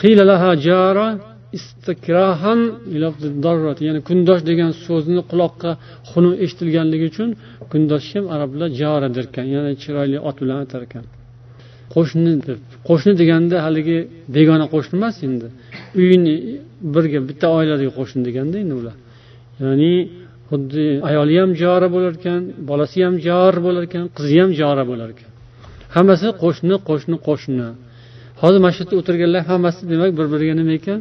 Qiyla 0.01 0.25
laha 0.31 0.51
jara 0.67 1.07
istikrohan 1.57 2.61
ya'ni 3.87 4.01
kundosh 4.09 4.43
degan 4.51 4.71
so'zni 4.87 5.23
quloqqa 5.31 5.71
xunuk 6.11 6.35
eshitilganligi 6.45 7.05
uchun 7.13 7.29
kundosh 7.73 8.07
ham 8.15 8.25
arablar 8.35 8.69
joradir 8.81 9.15
derkan 9.19 9.47
ya'ni 9.55 9.73
chiroyli 9.83 10.19
ot 10.29 10.37
bilan 10.43 10.57
aytar 10.63 10.83
ekan. 10.89 11.05
Qo'shni 11.95 12.33
deb 12.49 12.59
qo'shni 12.89 13.13
deganda 13.21 13.57
haligi 13.67 13.99
begona 14.37 14.67
qo'shni 14.75 14.95
emas 15.01 15.17
endi. 15.27 15.49
Uyini 16.01 16.35
birga 16.95 17.21
bitta 17.29 17.47
oiladagi 17.59 17.91
qo'shni 17.99 18.21
deganda 18.29 18.57
endi 18.63 18.75
ular. 18.81 18.97
Ya'ni 19.63 19.93
xuddi 20.51 20.85
ayoli 21.09 21.35
ham 21.41 21.51
jora 21.63 21.89
bo'lar 21.95 22.13
ekan 22.21 22.41
bolasi 22.71 22.99
ham 23.07 23.15
jor 23.27 23.55
bo'lar 23.67 23.83
ekan 23.89 24.05
qizi 24.17 24.37
ham 24.43 24.51
jora 24.61 24.85
bo'lar 24.91 25.09
ekan. 25.15 25.31
Hammasi 25.97 26.29
qo'shni 26.43 26.77
qo'shni 26.89 27.17
qo'shni. 27.29 27.69
Hozir 28.43 28.61
mana 28.65 28.73
shu 28.77 28.81
yerda 28.83 28.95
o'tirganlar 29.01 29.43
hammasi 29.51 29.81
demak 29.93 30.11
bir 30.19 30.27
biriga 30.33 30.55
nima 30.61 30.75
ekan? 30.81 31.01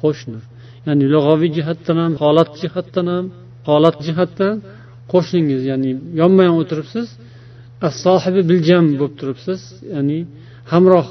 Qo'shni. 0.00 0.38
Ya'ni 0.86 1.04
lug'aviy 1.14 1.50
jihatdan 1.56 1.96
ham 2.02 2.12
holat 2.22 2.50
jihatdan 2.62 3.06
ham 3.14 3.26
holat 3.68 3.96
jihatdan 4.06 4.54
qo'shningiz 5.12 5.62
ya'ni 5.70 5.90
yonma 6.20 6.42
yon 6.48 6.56
o'tiribsiz 6.62 7.06
sohibi 8.04 8.42
biljam 8.50 8.84
bo'lib 9.00 9.14
turibsiz 9.20 9.60
ya'ni 9.94 10.18
hamroh 10.72 11.08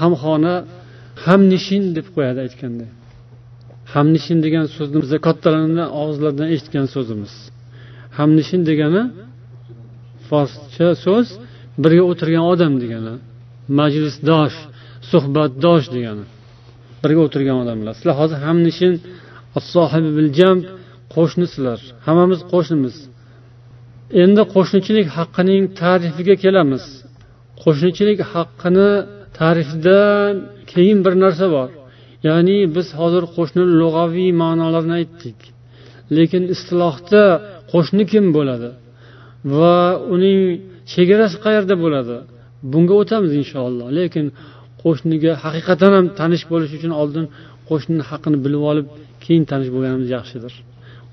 hamxona 0.00 0.54
hamnishin 1.24 1.84
deb 1.96 2.06
qo'yadi 2.14 2.38
aytganda. 2.46 2.86
Hamnishin 3.94 4.38
degan 4.46 4.66
so'zni 4.76 4.98
biz 5.04 5.10
kattalarni 5.26 5.84
og'izlaridan 6.00 6.48
eshitgan 6.54 6.86
so'zimiz. 6.94 7.32
Hamnishin 8.18 8.62
degani 8.70 9.02
forscha 10.28 10.88
so'z 11.04 11.26
birga 11.82 12.04
o'tirgan 12.10 12.44
odam 12.52 12.74
degani 12.82 13.14
majlisdosh 13.80 14.56
suhbatdosh 15.10 15.86
degani. 15.96 16.24
Birga 17.02 17.20
o'tirgan 17.26 17.56
odamlar. 17.62 17.92
Sizlar 17.98 18.14
hozir 18.20 18.38
hamnishin 18.46 18.94
biljam 20.18 20.56
qo'shnisizlar. 21.14 21.78
Hammamiz 22.06 22.40
qo'shnimiz. 22.52 22.96
Endi 24.22 24.42
qo'shnichilik 24.54 25.06
haqqining 25.16 25.62
tarifiga 25.82 26.34
kelamiz. 26.44 26.84
Qo'shnichilik 27.62 28.20
haqqini 28.32 28.90
tarifidan 29.38 30.32
keyin 30.72 30.98
bir 31.04 31.14
narsa 31.24 31.46
bor. 31.56 31.68
Ya'ni 32.28 32.58
biz 32.76 32.86
hozir 33.00 33.24
qo'shni 33.36 33.62
lug'aviy 33.80 34.30
ma'nolarini 34.42 34.94
aytdik. 35.00 35.38
Lekin 36.16 36.42
istilohda 36.54 37.22
qo'shni 37.72 38.04
kim 38.12 38.24
bo'ladi? 38.36 38.70
Va 39.58 39.78
uning 40.14 40.40
chegarasi 40.92 41.36
qayerda 41.44 41.74
bo'ladi? 41.84 42.16
Bunga 42.72 42.94
o'tamiz 43.02 43.32
inshaalloh. 43.40 43.88
Lekin 43.98 44.26
qo'shniga 44.82 45.32
haqiqatan 45.44 45.92
ham 45.96 46.06
tanish 46.20 46.44
bo'lish 46.52 46.72
uchun 46.78 46.92
oldin 47.02 47.24
qo'shnini 47.68 48.04
haqini 48.10 48.38
bilib 48.44 48.62
olib 48.70 48.86
keyin 49.24 49.44
tanish 49.50 49.70
bo'lganimiz 49.74 50.08
yaxshidir. 50.16 50.52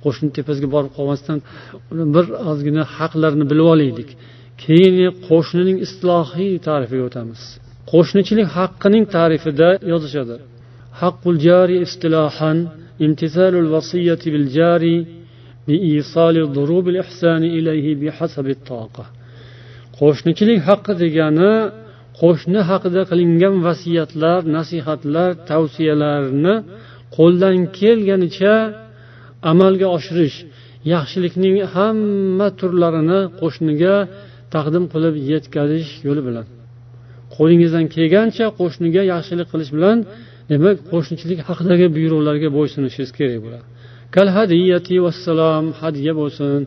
Qo'shni 0.03 0.27
tepasiga 0.37 0.69
borib 0.75 0.91
qolmasdan 0.97 1.37
bir 2.15 2.25
ozgina 2.51 2.83
haqlarini 2.97 3.45
bilib 3.51 3.67
olaylik. 3.73 4.09
Keyin 4.63 4.95
qo'shnining 5.27 5.77
islohiy 5.85 6.53
tarifiga 6.67 7.03
o'tamiz. 7.09 7.41
Qo'shnichilik 7.91 8.47
haqqining 8.57 9.03
tarifida 9.17 9.69
yozishadi. 9.91 10.35
Haqqul 11.01 11.35
jari 11.47 11.75
istilohan 11.85 12.57
imtisalul 13.05 13.67
vasiyati 13.75 14.27
bil 14.35 14.47
jari 14.57 14.95
biisali 15.67 16.43
durub 16.57 16.85
ihsani 17.01 17.49
ilayhi 17.59 17.91
bihasab 18.01 18.47
qo'shnichilik 19.99 20.59
haqqi 20.69 20.93
degani 21.03 21.51
qo'shni 22.19 22.61
haqida 22.69 23.01
qilingan 23.11 23.55
vasiyatlar 23.67 24.39
nasihatlar 24.57 25.29
tavsiyalarni 25.49 26.55
qo'ldan 27.17 27.57
kelganicha 27.79 28.55
amalga 29.51 29.87
oshirish 29.97 30.37
yaxshilikning 30.93 31.55
hamma 31.75 32.47
turlarini 32.59 33.21
qo'shniga 33.41 33.95
taqdim 34.53 34.83
qilib 34.93 35.15
yetkazish 35.31 35.89
yo'li 36.07 36.21
bilan. 36.27 36.45
Qo'lingizdan 37.35 37.85
kelgancha 37.95 38.45
qo'shniga 38.59 39.01
yaxshilik 39.13 39.47
qilish 39.53 39.71
bilan 39.75 39.97
demak 40.51 40.77
qo'shnichilik 40.91 41.39
haqidagi 41.47 41.87
buyruqlarga 41.97 42.49
bo'ysunishingiz 42.57 43.11
kerak 43.17 43.39
bo'ladi. 43.45 43.65
Kal 44.15 44.27
hadiyati 44.37 44.95
vassalom 45.05 45.65
hadya 45.81 46.13
bo'lsin 46.21 46.59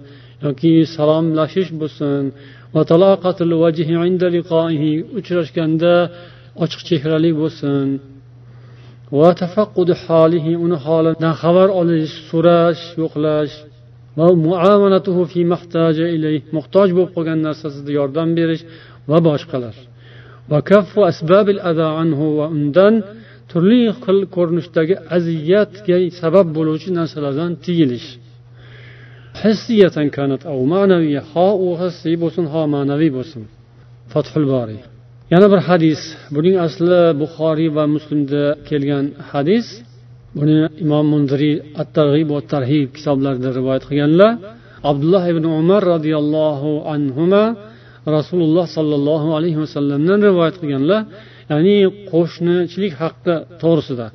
yoki 0.47 0.73
salomlashish 0.97 1.71
bo'lsin 1.81 2.23
uchrashganda 5.19 5.95
ochiq 6.65 6.81
chehrali 6.89 7.31
bo'lsin. 7.41 7.87
va 9.19 9.31
tafaqqudu 9.43 9.95
holihi 10.05 10.53
uni 10.65 10.77
holidan 10.85 11.35
xabar 11.43 11.69
olish 11.81 12.15
so'rash 12.31 12.83
yo'qlash. 13.03 13.55
va 14.19 14.27
muomalatuhu 14.47 15.23
fi 15.33 15.41
mahtaja 15.53 16.07
ilayh 16.17 16.43
muhtoj 16.57 16.89
bo'lib 16.97 17.11
qolgan 17.17 17.41
narsasida 17.49 17.91
yordam 17.99 18.29
berish 18.39 18.63
va 19.11 19.19
boshqalar 19.29 19.77
va 20.51 20.59
kaffu 20.71 21.01
asbabil 21.13 21.59
ada 21.71 21.87
anhu 22.03 22.27
va 22.39 22.47
undan 22.57 22.95
turli 23.51 23.83
xil 24.03 24.19
ko'rinishdagi 24.37 24.95
aziyatga 25.17 25.97
sabab 26.21 26.47
bo'luvchi 26.57 26.91
narsalardan 26.99 27.51
tiyilish. 27.65 28.09
Hissiyatan 29.43 30.07
kanat 30.17 30.43
av 30.53 30.59
ma'naviy 30.75 31.19
ho 31.31 31.49
u 31.67 31.69
hissiy 31.83 32.17
bo'lsin 32.23 32.45
ho 32.53 32.63
ma'naviy 32.75 33.11
bo'lsin 33.19 33.43
fathul 34.13 34.47
boriy 34.55 34.81
yana 35.33 35.47
bir 35.53 35.61
hadis 35.69 36.01
buning 36.35 36.57
asli 36.67 37.01
buxoriy 37.21 37.71
va 37.77 37.85
muslimda 37.95 38.45
kelgan 38.69 39.05
hadis 39.31 39.67
buni 40.37 40.59
imom 40.85 41.07
mundiriy 41.13 41.57
at 41.81 41.89
targ'ib 41.99 42.29
va 42.35 42.41
tarhib 42.53 42.89
kitoblarida 42.97 43.49
rivoyat 43.59 43.85
qilganlar 43.89 44.33
abdulloh 44.91 45.25
ibn 45.33 45.45
umar 45.61 45.83
roziyallohu 45.95 46.71
anhu 46.95 47.25
rasululloh 48.17 48.67
sollallohu 48.77 49.29
alayhi 49.39 49.59
vasallamdan 49.65 50.19
rivoyat 50.29 50.57
qilganlar 50.61 51.01
ya'ni 51.53 51.77
qo'shnichilik 52.13 52.95
haqqi 53.03 53.35
to'g'risida 53.63 54.07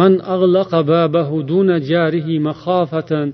man 0.00 0.12
ag'laqa 0.34 0.78
babahu 0.92 1.36
duna 1.52 1.76
jarihi 1.90 2.34
makhafatan 2.48 3.26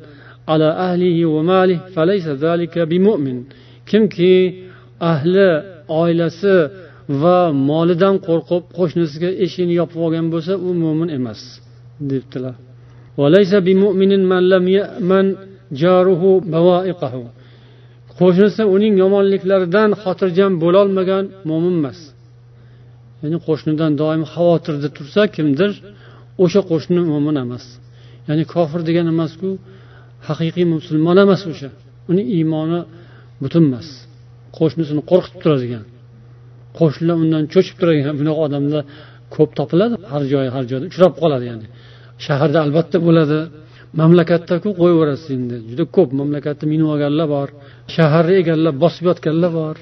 ala 0.53 0.69
ahlihi 0.87 1.23
va 1.35 1.43
malih 1.53 1.79
falaysa 1.95 2.33
zalika 2.45 2.81
bimu'min 2.93 3.39
kimki 3.91 4.35
ahli 5.13 5.49
oilasi 6.03 6.57
va 7.23 7.39
molidan 7.71 8.17
qo'rqib 8.27 8.63
qo'shnisiga 8.79 9.31
eshigini 9.45 9.75
yopib 9.81 9.99
olgan 10.07 10.27
bo'lsa 10.35 10.53
u 10.69 10.71
mo'min 10.85 11.09
emas 11.19 11.41
debdilar 12.11 12.55
qo'shnisi 18.21 18.63
uning 18.75 18.95
yomonliklaridan 19.03 19.91
xotirjam 20.03 20.53
bo'lolmagan 20.65 21.25
mo'min 21.51 21.75
emas 21.81 21.99
ya'ni 23.23 23.39
qo'shnidan 23.47 23.93
doim 24.03 24.23
xavotirda 24.33 24.89
tursa 24.97 25.23
kimdir 25.37 25.71
o'sha 26.45 26.61
qo'shni 26.71 27.01
mo'min 27.13 27.37
emas 27.45 27.65
ya'ni 28.29 28.45
kofir 28.55 28.81
degani 28.89 29.11
emasku 29.17 29.49
haqiqiy 30.29 30.67
musulmon 30.75 31.17
emas 31.25 31.43
o'sha. 31.53 31.71
Uni 32.11 32.23
iymoni 32.37 32.81
butun 33.43 33.63
emas. 33.69 33.89
Qo'shnisini 34.59 35.03
qo'rqitib 35.11 35.41
turadigan. 35.45 35.85
Qo'shnilar 36.79 37.17
undan 37.25 37.43
cho'chib 37.55 37.77
turadigan. 37.81 38.15
Bunaqa 38.21 38.41
odamlar 38.47 38.83
ko'p 39.35 39.51
topiladi. 39.59 39.95
Har 40.13 40.23
joy 40.33 40.47
har 40.55 40.65
joyda 40.71 40.85
uchrab 40.91 41.13
qoladi 41.23 41.45
ya'ni. 41.51 41.67
Shaharda 42.25 42.59
albatta 42.67 42.99
bo'ladi. 43.07 43.39
Mamlakatdaku 44.01 44.69
qo'yaverasiz 44.81 45.31
endi. 45.39 45.57
Juda 45.71 45.85
ko'p 45.97 46.11
mamlakatni 46.21 46.67
minib 46.73 46.89
olganlar 46.95 47.27
bor. 47.37 47.49
Shaharni 47.95 48.35
egallab 48.43 48.77
bosib 48.85 49.05
yotganlar 49.11 49.53
bor. 49.61 49.77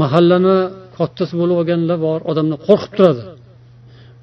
Mahallani 0.00 0.56
kattasi 0.98 1.34
bo'lib 1.40 1.56
olganlar 1.60 1.98
bor. 2.06 2.18
Odamlar 2.30 2.58
qo'rqib 2.68 2.92
turadi. 2.98 3.22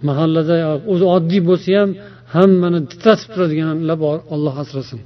Mahallada 0.08 0.56
o'zi 0.92 1.06
oddiy 1.16 1.42
bo'lsa 1.50 1.70
ham 1.80 1.90
hammani 2.36 2.80
titratib 2.92 3.30
turadiganlar 3.34 3.98
bor. 4.06 4.18
Olloh 4.34 4.56
asrasin. 4.64 5.00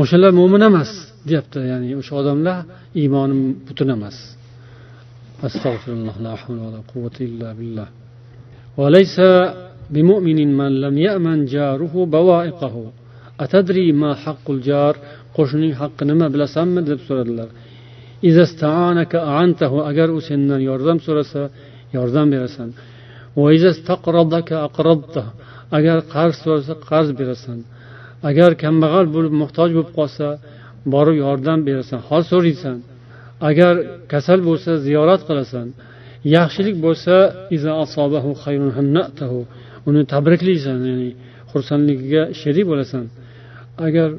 o'shalar 0.00 0.32
mo'min 0.40 0.62
emas 0.70 0.90
deyapti 1.28 1.58
ya'ni 1.72 1.88
o'sha 2.00 2.14
odamlar 2.20 2.58
iymoni 3.00 3.36
butun 3.66 3.88
emas 3.96 4.16
astag'firulloh 5.46 6.16
la 6.24 6.30
havla 6.40 6.60
va 6.64 6.70
la 6.76 6.80
quvvata 6.90 7.20
illa 7.28 7.50
billah 7.60 7.88
وليس 8.80 9.16
بمؤمن 9.94 10.38
من 10.60 10.72
لم 10.84 10.94
يأمن 11.06 11.38
جاره 11.54 11.94
بوائقه 12.14 12.74
أتدري 13.44 13.86
ما 13.92 14.10
حق 14.24 14.46
الجار 14.56 14.94
qo'shnining 15.36 15.74
haqqi 15.80 16.04
nima 16.10 16.26
bilasanmi 16.34 16.80
deb 16.90 17.00
so'radilar 17.06 17.48
agar 19.90 20.08
u 20.16 20.20
sendan 20.28 20.60
yordam 20.70 20.98
so'rasa 21.06 21.42
yordam 21.96 22.26
berasan 22.34 22.68
agar 25.78 25.98
qarz 26.14 26.34
so'rasa 26.44 26.72
qarz 26.88 27.08
berasan 27.20 27.58
Agar 28.29 28.51
kambag'al 28.63 29.05
bo'lib 29.15 29.33
muhtoj 29.41 29.69
bo'lib 29.77 29.91
qolsa 29.99 30.27
borib 30.93 31.17
yordam 31.25 31.59
berasan 31.67 31.99
hol 32.09 32.23
so'raysan. 32.31 32.77
Agar 33.49 33.73
kasal 34.11 34.39
bo'lsa 34.49 34.71
ziyorat 34.85 35.21
qilasan. 35.29 35.67
Yaxshilik 36.35 36.77
bo'lsa 36.85 37.15
uni 39.87 40.01
tabriklaysan 40.13 40.77
ya'ni 40.89 41.09
xursandligiga 41.51 42.23
sherik 42.41 42.65
bo'lasan. 42.71 43.05
Agar 43.85 44.09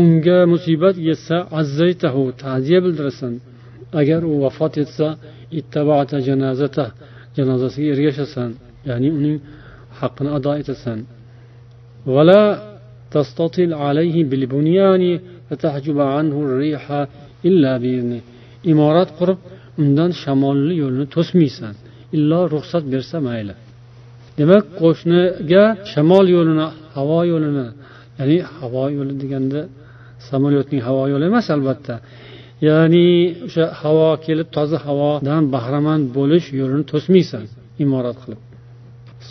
unga 0.00 0.38
musibat 0.52 0.96
yetsa 1.08 1.36
azzaytahu 1.60 2.22
ta'ziya 2.42 2.80
bildirasan. 2.84 3.32
Agar 4.00 4.20
u 4.30 4.32
vafot 4.44 4.74
etsa 4.84 5.08
ittabata 5.60 6.16
janazata 6.28 6.86
janozasiga 7.36 7.88
ergashasan 7.94 8.50
ya'ni 8.88 9.08
uning 9.18 9.36
haqqini 10.00 10.30
ado 10.38 10.52
etasan. 10.62 10.98
Vala 12.14 12.40
تستطل 13.14 13.70
alayhi 13.74 14.30
bil 14.30 14.44
فتحجب 15.50 15.98
عنه 16.00 16.34
anhu 16.34 16.60
riha 16.60 17.00
illa 17.48 17.72
biizni 17.84 18.20
imorat 18.72 19.10
qurib 19.18 19.38
undan 19.82 20.10
shamolli 20.22 20.74
yo'lni 20.82 21.04
to'smaysan 21.14 21.74
illo 22.16 22.40
ruxsat 22.54 22.84
bersa 22.92 23.16
mayli. 23.28 23.54
Demak 24.38 24.64
qo'shniga 24.80 25.64
shamol 25.92 26.26
yo'lini 26.36 26.66
havo 26.96 27.20
yo'lini 27.32 27.66
ya'ni 28.18 28.36
havo 28.58 28.84
yo'li 28.96 29.14
deganda 29.22 29.60
samolyotning 30.28 30.82
havo 30.88 31.02
yo'li 31.12 31.24
emas 31.30 31.46
albatta 31.56 31.94
ya'ni 32.68 33.06
o'sha 33.46 33.64
havo 33.80 34.10
kelib 34.26 34.48
toza 34.56 34.78
havodan 34.86 35.42
bahramand 35.54 36.04
bo'lish 36.18 36.46
yo'lini 36.60 36.84
to'smaysan 36.92 37.44
imorat 37.84 38.16
qilib. 38.22 38.40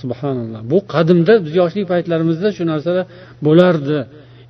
Subhanalloh. 0.02 0.62
Bu 0.72 0.78
qadimda 0.94 1.34
biz 1.46 1.54
yoshlik 1.62 1.86
paytlarimizda 1.94 2.50
shu 2.58 2.64
narsalar 2.72 3.06
bo'lardi. 3.48 4.00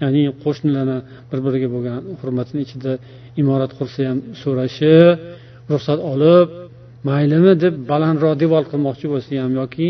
Ya'ni 0.03 0.23
qo'shnilarni 0.43 0.97
bir 1.29 1.39
biriga 1.45 1.67
bo'lgan 1.75 1.99
hurmatini 2.21 2.61
ichida 2.65 2.91
imorat 3.41 3.71
qursa 3.79 3.99
ham 4.09 4.19
so'rashi 4.41 4.95
ruxsat 5.71 5.99
olib 6.13 6.47
maylimi 7.09 7.53
deb 7.63 7.73
balandroq 7.91 8.33
devor 8.43 8.63
qilmoqchi 8.71 9.07
bo'lsa 9.13 9.31
ham 9.43 9.51
yoki 9.61 9.89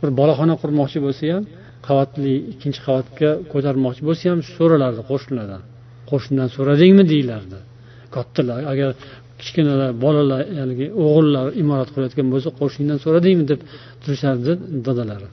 bir 0.00 0.10
boloxona 0.20 0.54
qurmoqchi 0.62 0.98
bo'lsa 1.06 1.24
ham 1.34 1.42
qavatli 1.86 2.34
ikkinchi 2.52 2.80
qavatga 2.86 3.30
ko'tarmoqchi 3.52 4.02
bo'lsa 4.08 4.24
ham 4.32 4.40
so'ralardi 4.56 5.02
qo'shnilardan. 5.10 5.62
Qo'shnidan 6.10 6.48
so'radingmi 6.56 7.04
deyilardi 7.12 7.58
kattalar 8.14 8.60
agar 8.72 8.90
kichkinalar 9.40 9.90
bolalar 10.04 10.42
haligi 10.60 10.86
o'g'illar 11.04 11.46
imorat 11.62 11.88
qurayotgan 11.94 12.26
bo'lsa 12.32 12.48
qo'shningdan 12.60 12.98
so'radingmi 13.04 13.44
deb 13.52 13.60
turishardi 14.02 14.52
dadalari 14.86 15.28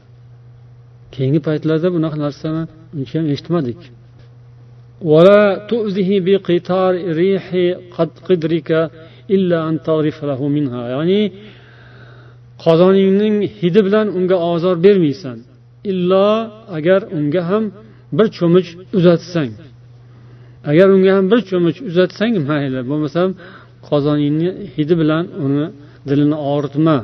keyingi 1.16 1.40
paytlarda 1.48 1.88
bunaqa 1.96 2.18
narsani 2.26 2.64
uncha 2.98 3.16
ham 3.20 3.26
eshitmadik. 3.34 3.80
Ya'ni 10.94 11.22
qozoningning 12.64 13.36
hidi 13.60 13.82
bilan 13.88 14.08
unga 14.18 14.38
ozor 14.52 14.76
bermaysan. 14.86 15.38
Illo 15.92 16.30
agar 16.78 17.02
unga 17.18 17.42
ham 17.50 17.64
bir 18.18 18.28
cho'mich 18.38 18.70
uzatsang. 18.98 19.52
Agar 20.72 20.88
unga 20.96 21.12
ham 21.18 21.26
bir 21.32 21.40
cho'mich 21.50 21.78
uzatsang 21.90 22.34
mayli 22.50 22.82
bo'lmasam 22.92 23.30
qozoningni 23.90 24.50
hidi 24.76 24.94
bilan 25.02 25.24
uni 25.46 25.66
dilini 26.10 26.38
og'ritma. 26.52 26.98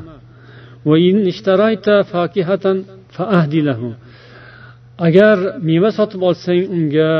Agar 5.06 5.36
meva 5.68 5.90
sotib 5.98 6.20
olsang 6.28 6.60
unga 6.76 7.10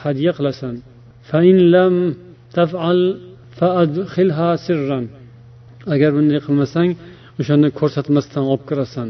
hadya 0.00 0.30
qilasan. 0.38 0.74
Agar 5.94 6.10
bunday 6.16 6.40
qilmasang 6.46 6.90
o'shani 7.40 7.68
ko'rsatmasdan 7.78 8.44
olib 8.52 8.64
kirasan. 8.70 9.08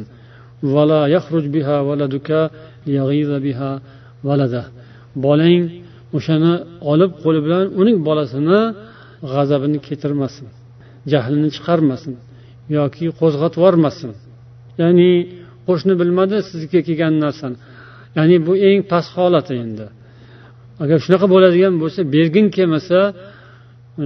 Bolang 5.25 5.63
o'shani 6.17 6.53
olib 6.93 7.13
qo'li 7.23 7.41
bilan 7.47 7.65
uning 7.81 7.99
bolasini 8.09 8.61
g'azabini 9.31 9.79
keltirmasin 9.87 10.47
jahlini 11.13 11.49
chiqarmasin 11.57 12.15
yoki 12.77 13.05
qo'zg'atib 13.21 13.59
yubormasin. 13.61 14.13
Ya'ni 14.81 15.11
qo'shni 15.67 15.95
bilmadi 16.01 16.37
sizga 16.51 16.81
kelgan 16.87 17.15
narsani. 17.25 17.57
Ya'ni 18.17 18.37
bu 18.47 18.53
eng 18.69 18.81
past 18.91 19.11
holati 19.17 19.55
endi. 19.65 19.87
Agar 20.83 20.99
shunaqa 21.05 21.27
bo'ladigan 21.35 21.75
bo'lsa 21.83 22.01
bergin 22.15 22.47
kelmasa 22.57 22.99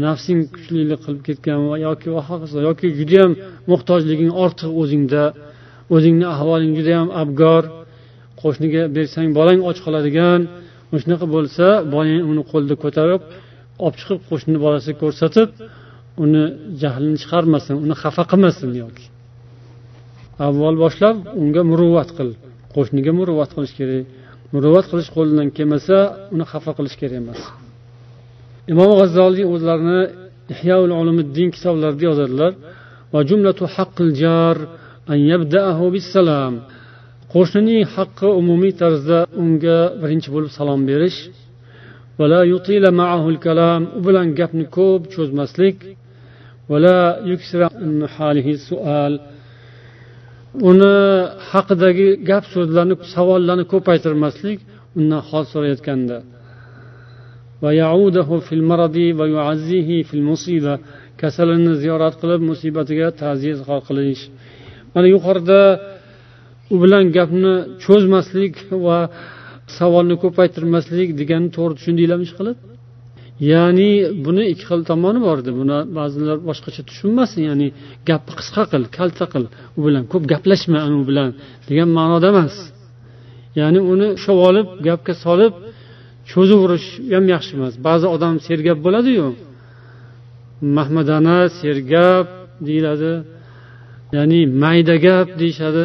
nafsing 0.06 0.40
kuchlilik 0.54 1.00
qilib 1.04 1.22
ketgan 1.28 1.60
yoki 1.86 2.08
hokazo 2.28 2.58
yoki 2.68 2.86
judayam 2.98 3.32
muhtojliging 3.70 4.30
ortiq 4.44 4.70
o'zingda 4.82 5.24
o'zingni 5.94 6.26
ahvoling 6.34 6.72
judayam 6.78 7.08
abgor 7.22 7.62
qo'shniga 8.40 8.82
bersang 8.96 9.28
bolang 9.38 9.60
och 9.68 9.76
qoladigan 9.84 10.40
shunaqa 11.02 11.26
bo'lsa 11.34 11.66
bolang 11.94 12.22
uni 12.30 12.42
qo'lida 12.52 12.74
ko'tarib 12.84 13.20
olib 13.84 13.96
chiqib 14.00 14.20
qo'shni 14.30 14.58
bolasiga 14.64 14.98
ko'rsatib 15.02 15.48
uni 16.24 16.42
jahlini 16.82 17.18
chiqarmasin 17.22 17.74
uni 17.84 17.94
xafa 18.02 18.22
qilmasin 18.30 18.70
yoki. 18.82 19.04
Avval 20.46 20.76
boshlab 20.84 21.16
unga 21.40 21.62
muruvvat 21.70 22.10
qil 22.18 22.30
qo'shniga 22.74 23.12
muruvvat 23.18 23.50
qilish 23.56 23.74
kerak. 23.78 24.04
Muruvvat 24.54 24.86
qilish 24.90 25.10
qo'lidan 25.16 25.48
kelmasa 25.56 25.96
uni 26.34 26.44
xafa 26.52 26.70
qilish 26.78 26.96
kerak 27.00 27.18
emas. 27.22 27.40
Imom 28.72 28.90
g'azzoliy 28.98 29.46
o'zlarini 29.54 30.00
ihyoul 30.54 30.90
ulumiddin 31.00 31.48
kitoblarida 31.54 32.04
yozadilar 32.08 32.52
qo'shnining 37.32 37.82
haqqi 37.94 38.28
umumiy 38.40 38.72
tarzda 38.80 39.18
unga 39.42 39.78
birinchi 40.02 40.28
bo'lib 40.34 40.50
salom 40.58 40.80
berish 40.90 41.18
u 43.96 44.00
bilan 44.06 44.26
gapni 44.38 44.64
ko'p 44.76 45.02
cho'zmaslik. 45.14 45.76
Uni 50.70 50.94
haqidagi 51.50 52.08
gap 52.30 52.44
so'zlarni 52.54 52.94
savollarni 53.14 53.64
ko'paytirmaslik 53.72 54.58
undan 54.98 55.20
hol 55.28 55.44
so'rayotganda. 55.52 56.18
Kasalini 61.22 61.72
ziyorat 61.82 62.14
qilib 62.20 62.40
musibatiga 62.50 63.08
ta'ziya 63.20 63.52
izhor 63.56 63.80
qilish. 63.88 64.22
Mana 64.94 65.06
yuqorida 65.14 65.60
u 66.74 66.76
bilan 66.82 67.04
gapni 67.16 67.54
cho'zmaslik 67.84 68.54
va 68.86 68.98
savolni 69.78 70.16
ko'paytirmaslik 70.22 71.08
degani 71.20 71.48
to'g'ri 71.56 71.74
tushundinglarmi 71.78 72.26
ishqilib 72.28 72.58
ya'ni 73.52 73.90
buni 74.24 74.44
ikki 74.52 74.64
xil 74.70 74.80
tomoni 74.90 75.20
bor 75.26 75.36
edi. 75.42 75.50
Buni 75.60 75.78
ba'zilar 75.98 76.38
boshqacha 76.48 76.82
tushunmasin. 76.88 77.40
Ya'ni 77.48 77.68
gapni 78.08 78.32
qisqa 78.40 78.62
qil 78.72 78.82
kalta 78.96 79.24
qil. 79.32 79.44
U 79.78 79.80
bilan 79.86 80.04
ko'p 80.12 80.24
gaplashma 80.32 80.80
u 81.00 81.02
bilan 81.10 81.30
degan 81.68 81.88
ma'noda 81.98 82.28
emas. 82.34 82.54
Ya'ni 83.60 83.80
uni 83.92 84.08
ushlab 84.18 84.38
olib 84.48 84.66
gapga 84.86 85.14
solib 85.24 85.52
cho'zaverish 86.30 86.88
ham 87.14 87.24
yaxshi 87.34 87.52
emas. 87.58 87.74
Ba'zi 87.86 88.06
odam 88.14 88.34
sergap 88.46 88.78
bo'ladiyu. 88.86 89.26
Mahmadana 90.76 91.38
sergap 91.60 92.26
deyiladi. 92.66 93.12
Ya'ni 94.16 94.40
mayda 94.62 94.96
gap 95.06 95.28
deyishadi. 95.40 95.84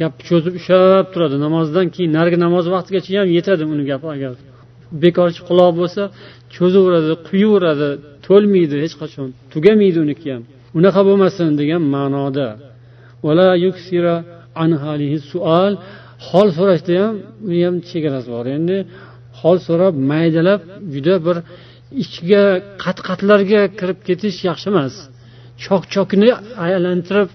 Gapni 0.00 0.22
cho'zib 0.28 0.54
ushlab 0.60 1.06
turadi. 1.12 1.36
Namozdan 1.46 1.86
keyin 1.94 2.10
narigi 2.18 2.38
namoz 2.46 2.64
vaqtigacha 2.74 3.10
ham 3.20 3.28
yetadi 3.36 3.62
uni 3.72 3.84
gapi 3.90 4.06
agar 4.16 4.32
bekorchi 5.02 5.40
quloq 5.48 5.70
bo'lsa 5.80 6.02
cho'zaveradi 6.56 7.12
quyaveradi 7.28 7.88
to'lmaydi 8.26 8.76
hech 8.84 8.94
qachon 9.02 9.28
tugamaydi 9.52 9.98
uniki 10.06 10.28
ham. 10.34 10.42
Unaqa 10.78 11.00
bo'lmasin 11.08 11.48
degan 11.60 11.82
ma'noda. 11.94 12.48
Hol 16.30 16.48
so'rashda 16.58 16.92
ham 17.02 17.14
uni 17.46 17.60
ham 17.66 17.76
chegarasi 17.90 18.28
bor. 18.34 18.44
Endi 18.58 18.76
hol 19.40 19.56
so'rab 19.66 19.94
maydalab 20.12 20.60
juda 20.94 21.14
bir 21.26 21.36
ichiga 22.02 22.44
qat 22.82 22.98
qatlarga 23.08 23.62
kirib 23.78 23.98
ketish 24.08 24.38
yaxshi 24.48 24.68
emas. 24.72 24.94
Chok 25.64 25.82
chokni 25.94 26.30
aylantirib 26.66 27.28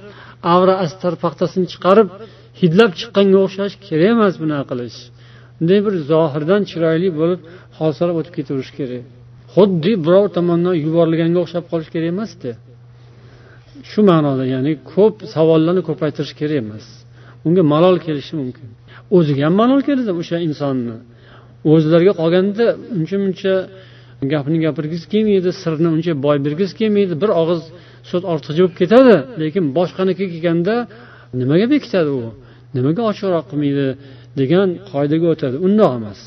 avra 0.54 0.76
astar 0.86 1.14
paxtasini 1.24 1.68
chiqarib 1.74 2.08
hidlab 2.62 2.92
chiqqanga 3.00 3.38
o'xshash 3.46 3.76
kerak 3.88 4.10
emas 4.16 4.34
bunaqa 4.44 4.66
qilish. 4.72 5.00
Bunday 5.58 5.80
bir 5.86 5.94
zohirdan 6.12 6.62
chiroyli 6.72 7.10
bo'lib 7.20 7.40
hol 7.78 7.92
o'tib 8.20 8.34
ketaverish 8.38 8.72
kerak. 8.80 9.04
Xuddi 9.56 9.92
birov 10.06 10.26
tomonidan 10.36 10.76
yuborilganga 10.86 11.40
o'xshab 11.44 11.66
qolish 11.72 11.90
kerak 11.94 12.10
emasda 12.16 12.52
shu 13.90 14.00
ma'noda 14.10 14.46
ya'ni 14.54 14.72
ko'p 14.94 15.16
savollarni 15.36 15.82
ko'paytirish 15.90 16.34
kerak 16.40 16.58
emas. 16.64 16.86
Unga 17.48 17.64
malol 17.74 17.96
kelishi 18.06 18.34
mumkin. 18.42 18.68
O'ziga 19.18 19.44
ham 19.48 19.56
malol 19.62 19.82
keladi 19.88 20.12
o'sha 20.22 20.38
insonni. 20.48 20.96
O'zlariga 21.74 22.14
qolganda 22.22 22.66
uncha 22.98 23.18
muncha 23.24 23.54
gapni 24.34 24.58
gapirgisi 24.66 25.06
kelmaydi 25.14 25.50
sirni 25.62 25.88
uncha 25.96 26.14
boy 26.26 26.38
bergisi 26.46 26.74
kelmaydi. 26.80 27.14
Bir 27.22 27.30
og'iz 27.42 27.62
so'z 28.10 28.24
ortiqcha 28.34 28.62
bo'lib 28.64 28.76
ketadi 28.82 29.16
lekin 29.42 29.64
boshqaniki 29.78 30.26
kelganda 30.34 30.76
nimaga 31.40 31.66
bekitadi 31.74 32.12
u? 32.20 32.22
Nimaga 32.76 33.02
ochiqroq 33.12 33.46
qilmaydi 33.52 33.88
degan 34.40 34.70
qoidaga 34.92 35.28
o'tadi. 35.34 35.56
Undoq 35.68 35.92
emas. 36.00 36.20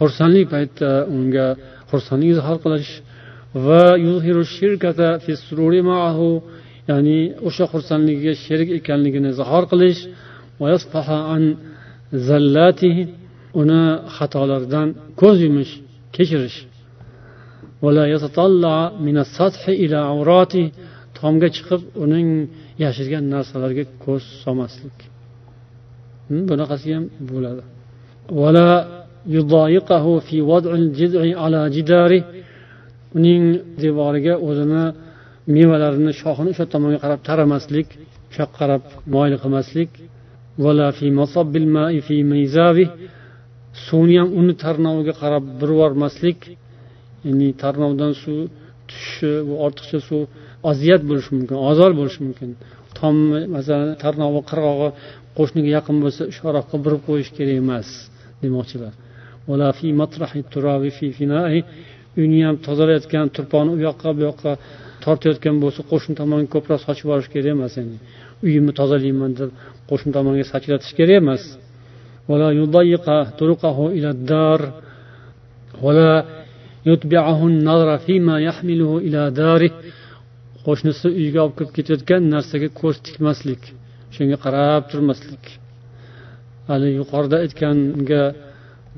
Xursandlik 0.00 0.46
paytda 0.54 0.90
unga 1.16 1.46
xursandlik 1.90 2.30
izhor 2.36 2.58
qilish. 2.64 2.92
Va 3.66 3.84
ya'ni 6.90 7.18
o'sha 7.48 7.64
xursandligiga 7.72 8.32
sherik 8.44 8.70
ekanligini 8.78 9.28
izhor 9.34 9.64
qilish. 9.72 10.00
Uni 13.60 13.82
xatolaridan 14.16 14.88
ko'z 15.20 15.36
yumish 15.46 15.72
kechirish. 16.16 16.58
Tomga 21.18 21.48
chiqib 21.56 21.82
uning 22.04 22.28
yashirgan 22.84 23.24
narsalarga 23.34 23.84
ko'z 24.04 24.22
solmaslik. 24.42 24.96
Bunaqasi 26.48 26.88
ham 26.96 27.04
bo'ladi. 27.30 27.62
Uning 33.18 33.44
devoriga 33.82 34.34
o'zini 34.48 34.84
mevalarini 35.56 36.12
shoxini 36.20 36.48
o'sha 36.54 36.64
tomonga 36.72 36.98
qarab 37.04 37.20
taramaslik 37.28 37.88
u 38.30 38.32
yoqqa 38.38 38.56
qarab 38.60 38.82
moyil 39.14 39.36
qilmaslik. 39.42 39.90
Suvni 43.86 44.16
ham 44.20 44.28
uni 44.40 44.54
tarnoviga 44.64 45.14
qarab 45.22 45.44
burvormaslik 45.60 46.38
ya'ni 47.26 47.48
tarnovdan 47.62 48.12
suv 48.22 48.38
tushishi 48.88 49.32
bu 49.48 49.54
ortiqcha 49.66 49.98
suv 50.08 50.22
oziyat 50.70 51.02
bo'lishi 51.08 51.30
mumkin 51.36 51.56
ozor 51.70 51.90
bo'lishi 51.98 52.20
mumkin. 52.26 52.48
Tom 52.98 53.16
masalan 53.56 53.90
tarnovi 54.02 54.40
qirg'og'i 54.50 54.88
qo'shniga 55.38 55.70
yaqin 55.76 55.96
bo'lsa 56.04 56.22
ushoqroqqa 56.32 56.76
burib 56.84 57.00
qo'yish 57.08 57.30
kerak 57.36 57.56
emas 57.64 57.88
demoqchilar. 58.42 58.92
Uyni 62.20 62.38
ham 62.46 62.56
tozalayotgan 62.66 63.26
turponi 63.36 63.70
u 63.76 63.78
yoqqa 63.88 64.08
bu 64.16 64.20
yoqqa 64.28 64.52
tortayotgan 65.04 65.56
bo'lsa 65.62 65.80
qo'shni 65.90 66.14
tomonga 66.20 66.48
ko'proq 66.54 66.80
sochib 66.86 67.04
yuborish 67.06 67.28
kerak 67.34 67.50
emas 67.56 67.72
ya'ni 67.78 67.96
uyimni 68.46 68.72
tozalayman 68.80 69.32
deb 69.40 69.50
qo'shni 69.90 70.10
tomonga 70.16 70.44
sachratish 70.52 70.92
kerak 70.98 71.16
emas. 71.22 71.42
Qo'shnisi 80.66 81.06
uyiga 81.18 81.40
olib 81.44 81.54
kirib 81.58 81.72
ketayotgan 81.76 82.22
narsaga 82.34 82.68
ko'z 82.80 82.96
tikmaslik 83.06 83.62
shunga 84.14 84.36
qarab 84.44 84.82
turmaslik. 84.92 85.44
Hali 86.68 86.88
yuqorida 87.00 87.36
aytganga 87.44 88.22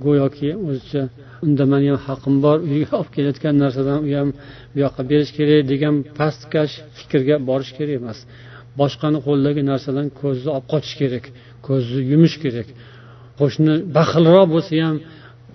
go'yoki 0.05 0.51
o'zicha 0.69 1.03
unda 1.45 1.65
mani 1.73 1.87
ham 1.93 2.01
haqqim 2.09 2.37
bor 2.45 2.59
uyga 2.71 2.93
olib 3.01 3.11
kelayotgan 3.17 3.55
narsadan 3.63 3.99
u 4.07 4.11
ham 4.19 4.29
bu 4.73 4.79
yoqqa 4.85 5.03
berish 5.11 5.33
kerak 5.39 5.61
degan 5.73 5.95
pastkash 6.19 6.75
fikrga 6.97 7.37
borish 7.49 7.73
kerak 7.79 7.95
emas. 8.01 8.19
Boshqani 8.81 9.19
qo'lidagi 9.27 9.63
narsadan 9.71 10.07
ko'zni 10.21 10.51
olib 10.57 10.67
qochish 10.73 10.97
kerak 11.03 11.25
ko'zni 11.67 12.01
yumish 12.13 12.37
kerak. 12.45 12.69
Qo'shni 13.41 13.75
baxilroq 13.97 14.47
bo'lsa 14.55 14.73
ham 14.87 14.97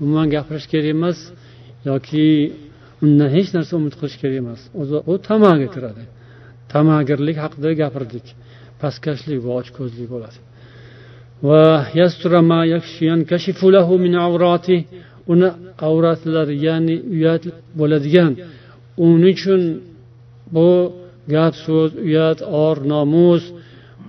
umuman 0.02 0.28
gapirish 0.36 0.68
kerak 0.74 0.90
emas 0.98 1.18
yoki 1.90 2.26
undan 3.04 3.30
hech 3.36 3.50
narsa 3.56 3.74
umid 3.80 3.94
qilish 4.00 4.18
kerak 4.22 4.38
emas. 4.44 4.62
O'zi 4.82 4.98
u 5.12 5.14
tamaga 5.30 5.68
kiradi. 5.76 6.04
Tamagirlik 6.74 7.38
haqida 7.44 7.70
gapirdik. 7.82 8.26
Pastkashlik 8.82 9.40
va 9.46 9.52
ochko'zlik 9.62 10.08
bo'ladi. 10.14 10.38
Uni 15.34 15.50
avratlari 15.90 16.56
ya'ni 16.68 16.96
uyat 17.16 17.44
bo'ladigan. 17.80 18.32
Uning 19.06 19.36
uchun 19.38 19.62
bu 20.56 20.70
gap 21.34 21.54
so'z 21.66 21.92
uyat 22.08 22.40
or 22.64 22.76
nomus 22.94 23.44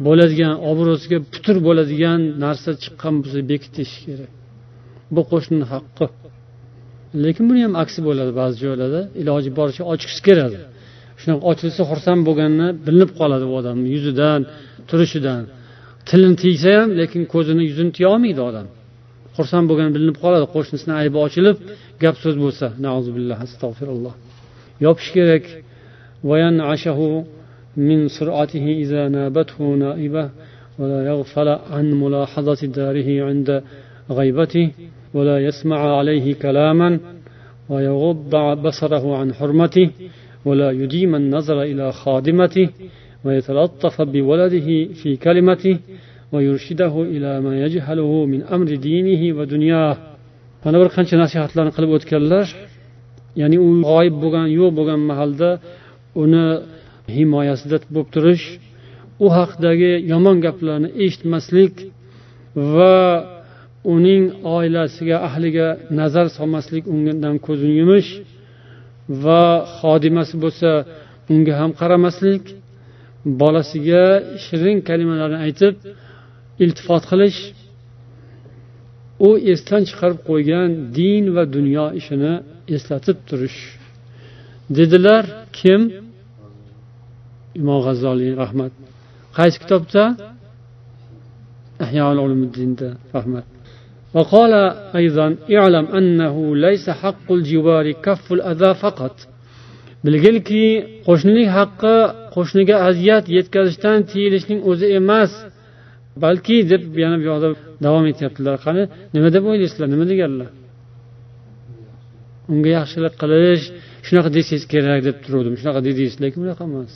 bo'ladigan 0.06 0.54
obro'siga 0.70 1.18
putur 1.32 1.56
bo'ladigan 1.68 2.20
narsa 2.44 2.70
chiqqan 2.82 3.14
bo'lsa 3.22 3.40
bekitish 3.52 3.94
kerak. 4.04 4.32
Bu 5.14 5.22
qo'shnini 5.30 5.66
haqqi. 5.72 6.06
lekin 7.25 7.43
buni 7.49 7.61
ham 7.65 7.73
aksi 7.83 7.99
bo'ladi 8.07 8.31
ba'zi 8.41 8.55
joylarda 8.63 9.01
iloji 9.21 9.49
boricha 9.59 9.83
ochgisi 9.93 10.21
keladi 10.27 10.57
shunaqa 11.21 11.43
ochilsa 11.51 11.81
xursand 11.91 12.21
bo'lgani 12.27 12.67
bilinib 12.85 13.11
qoladi 13.19 13.45
u 13.51 13.53
odamni 13.59 13.87
yuzidan 13.95 14.41
turishidan 14.89 15.43
tilini 16.09 16.35
tiysa 16.43 16.69
ham 16.79 16.89
lekin 16.99 17.21
ko'zini 17.33 17.63
yuzini 17.69 17.91
tiya 17.97 18.07
olmaydi 18.15 18.41
odam 18.49 18.67
xursand 19.37 19.65
bo'lgani 19.69 19.91
bilinib 19.95 20.17
qoladi 20.23 20.45
qo'shnisini 20.55 20.93
aybi 21.01 21.17
ochilib 21.25 21.57
gap 22.03 22.15
so'z 22.23 22.35
bo'lsa 22.43 22.65
billah 23.17 23.37
astag'firulloh 23.45 24.13
yopish 24.85 25.09
kerak 25.17 25.45
من 27.77 28.07
سرعته 28.07 28.65
إذا 28.83 29.07
نابته 29.09 29.75
نائبة 29.75 30.29
ولا 30.79 31.05
يغفل 31.05 31.47
عن 31.47 31.85
ملاحظة 31.91 32.61
داره 32.65 33.23
عند 33.23 33.63
غيبته 34.09 34.71
ولا 35.14 35.38
يسمع 35.38 35.96
عليه 35.98 36.34
كلاما 36.34 37.00
ويغض 37.68 38.36
بصره 38.66 39.16
عن 39.16 39.34
حرمته 39.34 39.90
ولا 40.44 40.70
يديم 40.70 41.14
النظر 41.14 41.62
إلى 41.62 41.92
خادمته 41.92 42.68
ويتلطف 43.24 44.02
بولده 44.02 44.68
في 45.02 45.16
كلمته 45.16 45.78
ويرشده 46.32 47.02
إلى 47.02 47.40
ما 47.40 47.60
يجهله 47.64 48.26
من 48.26 48.42
أمر 48.42 48.74
دينه 48.76 49.38
ودنياه. 49.38 49.96
فأنا 50.64 50.78
برقنش 50.78 51.14
نصيحات 51.14 51.56
لنا 51.56 51.70
قلب 51.70 51.90
أتكلر 51.90 52.46
يعني 53.36 53.58
أو 53.58 53.82
غايب 53.82 54.12
بغن 54.12 54.46
يو 54.46 54.70
بغن 54.70 54.98
محل 54.98 55.36
ده 55.36 55.60
اونا 56.16 56.62
همايا 57.08 57.54
سدت 57.54 57.82
بوبترش 57.90 58.58
أو 59.20 59.30
حق 59.30 59.60
داگه 59.60 59.96
يمان 60.10 60.46
قبلان 60.46 60.84
اشت 60.84 61.26
مسلك 61.26 61.90
و 62.56 62.78
uning 63.84 64.24
oilasiga 64.56 65.16
ahliga 65.28 65.68
nazar 66.00 66.26
solmaslik 66.36 66.84
undan 66.94 67.36
ko'zini 67.46 67.74
yumish 67.80 68.10
va 69.24 69.42
xodimasi 69.78 70.34
bo'lsa 70.44 70.70
unga 71.32 71.54
ham 71.60 71.70
qaramaslik 71.80 72.44
bolasiga 73.40 74.04
shirin 74.44 74.78
kalimalarni 74.88 75.38
aytib 75.46 75.74
iltifot 76.64 77.04
qilish 77.10 77.40
u 79.26 79.28
esdan 79.52 79.82
chiqarib 79.88 80.20
qo'ygan 80.28 80.68
din 80.98 81.24
va 81.36 81.44
dunyo 81.56 81.86
ishini 82.00 82.32
eslatib 82.76 83.18
turish. 83.28 83.58
Dedilar 84.76 85.24
kim? 85.58 85.80
Imom 87.60 87.78
g'azzoliy 87.86 88.32
rahmat. 88.42 88.72
Qaysi 89.36 89.56
kitobda? 89.62 90.02
Rahmat. 93.16 93.46
وقال 94.13 94.53
أيضا 94.95 95.27
اعلم 95.57 95.85
أنه 95.99 96.55
ليس 96.55 96.89
حق 96.89 97.27
الجوار 97.31 97.85
كف 97.91 98.25
الأذى 98.33 98.73
فقط 98.73 99.15
bilgilki 100.05 100.65
qo'shnilik 101.07 101.49
haqqi 101.57 101.95
qo'shniga 102.35 102.75
aziyat 102.89 103.25
yetkazishdan 103.37 103.97
tiyilishning 104.11 104.59
o'zi 104.69 104.87
emas 104.99 105.31
balki 106.23 106.57
deb 106.71 106.83
yana 107.03 107.15
bu 107.21 107.25
yoqda 107.31 107.49
davom 107.85 108.05
etyaptilar 108.11 108.55
qani 108.65 108.83
nima 109.15 109.29
deb 109.35 109.43
o'ylaysizlar 109.51 109.87
nima 109.93 110.05
deganlar 110.11 110.49
unga 112.51 112.69
yaxshilik 112.79 113.13
qilish 113.21 113.63
shunaqa 114.07 114.29
desangiz 114.37 114.63
kerak 114.73 114.99
deb 115.07 115.17
turuvdim 115.25 115.55
shunaqa 115.59 115.79
dedingiz 115.87 116.15
lekin 116.23 116.39
unaqa 116.45 116.63
emas 116.69 116.93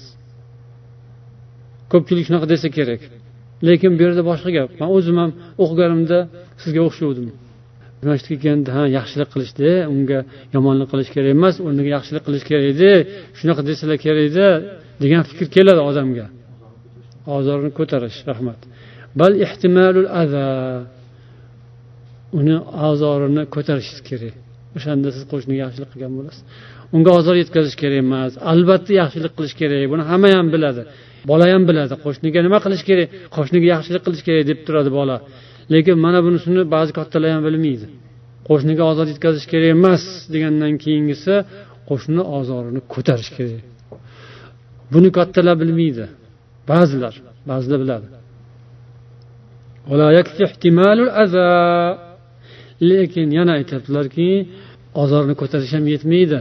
ko'pchilik 1.92 2.24
shunaqa 2.28 2.48
desa 2.54 2.68
kerak 2.78 3.02
lekin 3.68 3.92
bu 3.98 4.02
yerda 4.06 4.24
boshqa 4.30 4.50
gap 4.58 4.70
man 4.80 4.90
o'zim 4.98 5.16
ham 5.22 5.32
o'qiganimda 5.64 6.20
sizga 6.63 6.83
o'xshavdim 6.89 7.29
masjidga 8.11 8.29
kelganda 8.43 8.71
ha 8.77 8.83
yaxshilik 8.99 9.29
qilishdi 9.35 9.71
unga 9.95 10.19
yomonlik 10.55 10.89
qilish 10.93 11.11
kerak 11.15 11.31
emas 11.39 11.55
o'rniga 11.67 11.91
yaxshilik 11.97 12.23
qilish 12.27 12.45
kerak 12.49 12.65
edi 12.73 12.91
shunaqa 13.39 13.63
desalar 13.71 13.99
kerak 14.05 14.25
edi 14.31 14.47
degan 15.03 15.23
fikr 15.31 15.47
keladi 15.57 15.83
odamga. 15.91 16.27
Ozorni 17.37 17.71
ko'tarish 17.79 18.19
rahmat. 18.31 18.61
Bal 19.21 19.33
ehtimolul 19.47 20.09
aza 20.23 20.47
uni 22.39 22.57
ozorini 22.91 23.43
ko'tarishingiz 23.55 24.03
kerak. 24.11 24.35
O'shanda 24.77 25.09
siz 25.15 25.25
qo'shniga 25.33 25.61
yaxshilik 25.65 25.91
qilgan 25.93 26.13
bo'lasiz. 26.19 26.43
Unga 26.95 27.11
ozor 27.19 27.37
yetkazish 27.43 27.77
kerak 27.83 27.99
emas 28.07 28.33
albatta 28.53 28.93
yaxshilik 29.03 29.33
qilish 29.39 29.55
kerak 29.61 29.81
buni 29.93 30.03
hamma 30.11 30.29
ham 30.39 30.49
biladi. 30.55 30.83
Bola 31.31 31.45
ham 31.53 31.63
biladi 31.71 31.95
qo'shniga 32.05 32.41
nima 32.47 32.59
qilish 32.65 32.85
kerak? 32.89 33.09
Qo'shniga 33.37 33.67
yaxshilik 33.75 34.03
qilish 34.07 34.23
kerak 34.29 34.45
deb 34.51 34.59
turadi 34.67 34.91
bola. 34.99 35.17
Lekin 35.73 35.97
mana 36.05 36.19
bunisini 36.27 36.63
ba'zi 36.75 36.93
kattalar 36.99 37.31
ham 37.35 37.43
bilmaydi. 37.49 37.87
Qo'shniga 38.49 38.85
ozor 38.91 39.07
yetkazish 39.13 39.47
kerak 39.53 39.69
emas 39.77 40.03
degandan 40.35 40.75
keyingisi 40.85 41.35
qo'shni 41.89 42.23
ozorini 42.39 42.81
ko'tarish 42.95 43.31
kerak. 43.37 43.63
Buni 44.93 45.09
kattalar 45.19 45.57
bilmaydi. 45.63 46.05
Ba'zilar 46.71 47.15
ba'zilar 47.51 47.79
biladi. 47.85 48.07
Lekin 52.91 53.29
yana 53.39 53.53
aytyaptilarki 53.59 54.29
ozorni 55.03 55.35
ko'tarish 55.41 55.73
ham 55.77 55.85
yetmaydi. 55.95 56.39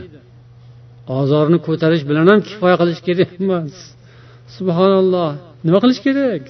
Ozorni 1.19 1.57
ko'tarish 1.67 2.03
bilan 2.09 2.25
ham 2.31 2.39
kifoya 2.47 2.75
qilish 2.81 3.01
kerak 3.07 3.29
emas. 3.41 3.75
Subhanalloh. 4.57 5.29
Nima 5.65 5.79
qilish 5.83 6.01
kerak? 6.07 6.43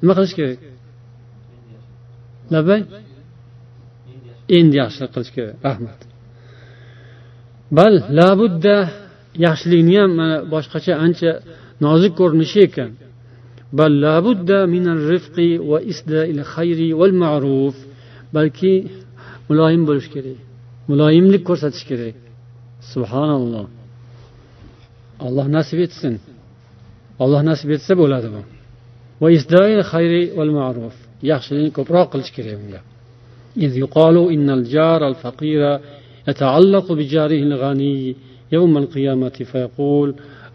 Nima 0.00 0.14
qilish 0.18 0.34
kerak? 0.38 0.58
Labay? 2.54 2.80
Endi 4.58 4.74
yaxshilik 4.82 5.10
qilish 5.14 5.32
kerak. 5.36 5.56
Rahmat. 5.66 6.00
Bal 7.78 7.94
labudda 8.18 8.76
yaxshilikni 9.46 9.96
ham 10.00 10.10
mana 10.20 10.36
boshqacha 10.52 10.94
ancha 11.04 11.30
nozik 11.84 12.12
ko'rinishi 12.20 12.60
ekan. 12.68 12.90
Bal 13.78 13.92
labudda 14.06 14.58
minar 14.74 14.98
rifqi 15.12 15.48
va 15.70 15.78
isda 15.92 16.20
il 16.32 16.40
xayri 16.52 16.88
val 17.00 17.14
ma'ruf. 17.22 17.76
Balki 18.36 18.74
muloyim 19.48 19.82
bo'lish 19.88 20.08
kerak. 20.14 20.38
Muloyimlik 20.90 21.42
ko'rsatish 21.48 21.84
kerak. 21.90 22.16
Subhanalloh. 22.92 23.66
Alloh 25.26 25.46
nasib 25.56 25.78
etsin. 25.86 26.14
Alloh 27.22 27.40
nasib 27.50 27.68
etsa 27.76 27.92
bo'ladi 28.02 28.28
bu. 28.34 28.40
Va 29.22 29.28
isdoil 29.38 29.82
xayri 29.92 30.22
val 30.38 30.52
ma'ruf. 30.58 30.96
yaxshilikni 31.31 31.71
ko'proq 31.77 32.07
qilish 32.13 32.33
kerak 32.37 32.57
unga 32.63 32.81
إذ 33.65 33.77
يقال 33.77 34.15
إن 34.35 34.49
الجار 34.49 35.01
الفقير 35.07 35.79
يتعلق 36.29 36.87
بجاره 36.99 37.41
الغني 37.49 38.15
يوم 38.51 38.73
القيامة 38.77 39.37
فيقول 39.51 40.09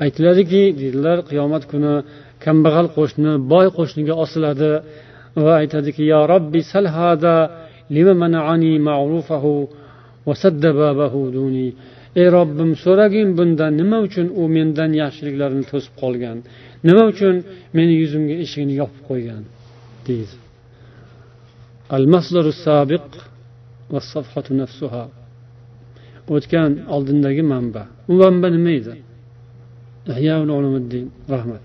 aytiladiki 0.05 0.62
deydilar 0.79 1.18
qiyomat 1.31 1.64
kuni 1.70 1.94
kambag'al 2.44 2.88
qo'shni 2.96 3.33
boy 3.53 3.66
qo'shniga 3.79 4.14
osiladi 4.24 4.72
va 5.44 5.53
aytadiki 5.62 6.03
yo 6.12 6.20
robbi 6.33 6.61
sal 6.72 6.87
hada 6.96 7.35
lima 7.96 8.14
mana'ani 8.24 8.72
ma'rufahu 8.88 9.55
va 10.27 10.35
sadda 10.42 10.70
babahu 10.81 11.20
duni 11.37 11.68
ey 12.20 12.27
robbim 12.37 12.70
so'ragin 12.85 13.29
bundan 13.38 13.72
nima 13.81 13.98
uchun 14.07 14.27
u 14.40 14.42
mendan 14.57 14.90
yaxshiliklarini 15.03 15.64
to'sib 15.70 15.94
qolgan 16.03 16.38
nima 16.88 17.03
uchun 17.12 17.35
meni 17.77 17.94
yuzimga 18.03 18.35
eshigini 18.44 18.74
yopib 18.83 19.03
qo'ygan 19.11 19.42
deydi 20.07 20.35
المصدر 21.98 22.44
السابق 22.55 23.07
والصفحة 23.92 24.46
نفسها 24.50 25.05
o'tgan 26.35 26.72
oldindagi 26.94 27.42
manba 27.53 27.83
u 28.11 28.12
manba 28.20 28.48
nima 28.57 28.70
edi 28.81 28.94
rahmat 31.35 31.62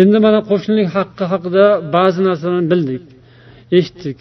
endi 0.00 0.18
mana 0.26 0.40
qo'shnilik 0.50 0.88
haqqi 0.96 1.24
haqida 1.32 1.64
ba'zi 1.96 2.20
narsalarni 2.28 2.68
bildik 2.72 3.04
eshitdik 3.78 4.18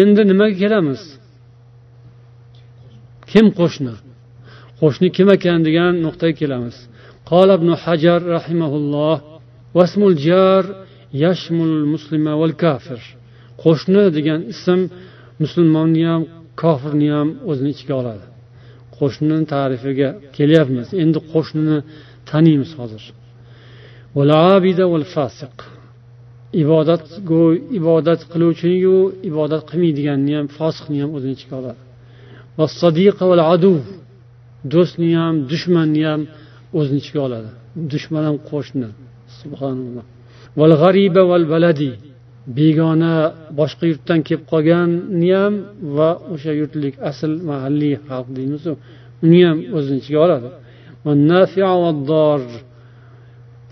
endi 0.00 0.22
nimaga 0.30 0.54
kelamiz 0.62 1.02
kim 3.30 3.46
qo'shni 3.58 3.94
qo'shni 4.80 5.08
kim 5.16 5.28
ekan 5.36 5.58
degan 5.68 5.92
nuqtaga 6.06 6.36
kelamiz 6.42 6.76
قال 7.32 7.48
ابن 7.58 7.70
حجر 7.82 8.20
رحمه 8.36 8.72
الله 8.80 9.16
واسم 9.76 10.02
الجار 10.10 10.64
يشمل 11.24 11.68
المسلم 11.80 12.26
والكافر 12.40 13.00
qo'shni 13.63 14.03
degan 14.17 14.39
ism 14.53 14.79
musulmonni 15.41 16.03
ham 16.11 16.21
kofirni 16.61 17.09
ham 17.15 17.29
o'zini 17.49 17.69
ichiga 17.75 17.95
oladi. 18.01 18.25
Qo'shnini 18.97 19.45
tarifiga 19.53 20.09
kelyapmiz. 20.37 20.87
Endi 21.03 21.19
qo'shnini 21.33 21.77
taniymiz 22.29 22.71
hozir. 22.79 23.03
Ibodatgo'y 26.63 27.55
ibodat 27.79 28.21
qiluvchiniyu 28.31 28.97
ibodat 29.29 29.63
qilmaydiganni 29.69 30.33
ham 30.37 30.47
fosiqni 30.57 30.97
ham 31.03 31.11
o'zini 31.17 31.33
ichiga 31.37 31.55
oladi. 31.61 31.81
Do'stni 34.73 35.09
ham 35.21 35.35
dushmanni 35.51 36.03
ham 36.09 36.21
o'zini 36.79 36.99
ichiga 37.03 37.21
oladi. 37.27 37.49
Dushman 37.93 38.23
ham 38.29 38.37
qo'shni. 38.49 38.89
Subhanalloh. 39.39 40.05
Begona 42.57 43.13
boshqa 43.59 43.83
yurtdan 43.91 44.19
kelib 44.27 44.43
qolganni 44.51 45.31
ham 45.39 45.53
va 45.97 46.09
o'sha 46.33 46.51
yurtlik 46.59 46.95
asl 47.09 47.31
mahalliy 47.49 47.95
xalq 48.07 48.27
deymizu 48.37 48.71
uni 49.25 49.41
ham 49.47 49.57
o'zini 49.77 49.99
ichiga 50.01 50.19
oladi. 50.25 50.49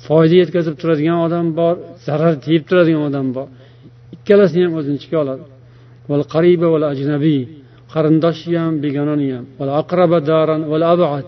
Foyda 0.05 0.35
yetkazib 0.41 0.75
turadigan 0.81 1.19
odam 1.27 1.47
bor 1.59 1.75
zarar 2.05 2.33
tegib 2.45 2.63
turadigan 2.69 3.03
odam 3.09 3.27
bor. 3.35 3.47
Ikkalasini 4.15 4.63
ham 4.67 4.73
o'zini 4.79 4.97
ichiga 4.99 5.17
oladi. 5.23 5.43
Qarindoshi 7.93 8.51
ham 8.61 8.73
begonani 8.83 9.27
ham. 9.35 9.45
Aqraba 9.81 10.19
daran 10.29 10.61
val 10.71 10.83
abad 10.93 11.25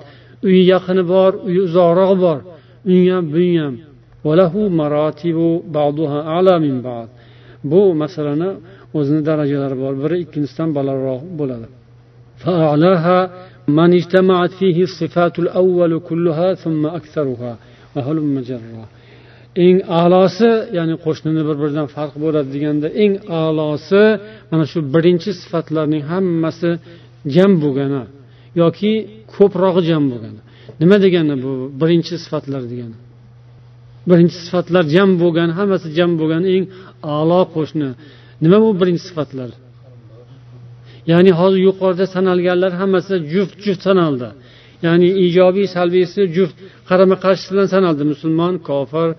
uyi 0.47 0.61
yaqini 0.73 1.03
bor 1.13 1.31
uyi 1.47 1.59
uzoqroq 1.67 2.11
bor. 2.25 2.39
Uyi 2.89 3.07
ham 3.13 3.25
buyi 3.33 3.55
ham. 3.63 3.75
bu 7.70 7.80
masalani 8.02 8.50
o'zini 8.98 9.22
darajalari 9.28 9.76
bor 9.84 9.94
biri 10.02 10.16
ikkinchisidan 10.24 10.70
balandroq 10.76 11.22
bo'ladi 11.40 11.68
من 13.78 13.90
اجتمعت 14.00 14.52
فيه 14.60 14.78
الصفات 14.88 15.34
الأول 15.44 15.92
كلها 16.08 16.48
ثم 16.54 16.82
أكثرها 16.86 17.52
وهلم 17.94 18.40
جرا 18.48 18.86
eng 19.66 19.78
a'losi 20.00 20.50
ya'ni 20.76 20.94
qo'shnini 21.04 21.42
bir 21.48 21.56
biridan 21.60 21.86
farq 21.96 22.14
bo'ladi 22.24 22.48
deganda 22.54 22.88
eng 23.04 23.12
a'losi 23.42 24.02
mana 24.50 24.64
shu 24.72 24.78
birinchi 24.94 25.30
sifatlarning 25.40 26.02
hammasi 26.12 26.70
jam 27.34 27.52
bo'lgani 27.62 28.02
yoki 28.62 28.92
ko'prog'i 29.34 29.82
jam 29.90 30.04
bo'lgani 30.12 30.40
nima 30.80 30.96
degani 31.04 31.34
bu 31.44 31.52
birinchi 31.80 32.14
sifatlar 32.24 32.62
degani 32.72 32.96
Birinchi 34.09 34.37
sifatlar 34.45 34.83
jam 34.95 35.09
bo'lgan 35.21 35.49
hammasi 35.59 35.87
jam 35.97 36.11
bo'lgan 36.19 36.43
eng 36.55 36.65
a'lo 37.15 37.41
qo'shni. 37.55 37.89
Nima 38.43 38.57
bu 38.65 38.69
birinchi 38.79 39.03
sifatlar? 39.09 39.49
Ya'ni 41.11 41.31
hozir 41.39 41.59
yuqorida 41.69 42.05
sanalganlar 42.15 42.71
hammasi 42.81 43.13
juft 43.33 43.55
juft 43.65 43.81
sanaldi. 43.87 44.29
Ya'ni 44.85 45.09
ijobiy 45.25 45.67
salbiysi 45.75 46.21
juft 46.35 46.55
qarama 46.89 47.15
qarshisidan 47.25 47.67
sanaldi. 47.75 48.03
Musulmon 48.11 48.53
kofir 48.69 49.09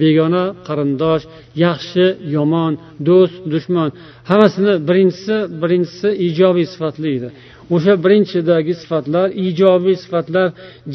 begona 0.00 0.44
qarindosh 0.68 1.24
yaxshi 1.64 2.04
yomon 2.36 2.72
do'st 3.08 3.36
dushman. 3.52 3.88
Hammasini 4.30 4.74
birinchisi 4.88 5.36
birinchisi 5.62 6.08
ijobiy 6.26 6.66
sifatli 6.72 7.08
edi. 7.16 7.28
O'sha 7.74 7.92
birinchidagi 8.04 8.74
sifatlar 8.82 9.26
ijobiy 9.46 9.96
sifatlar 10.04 10.46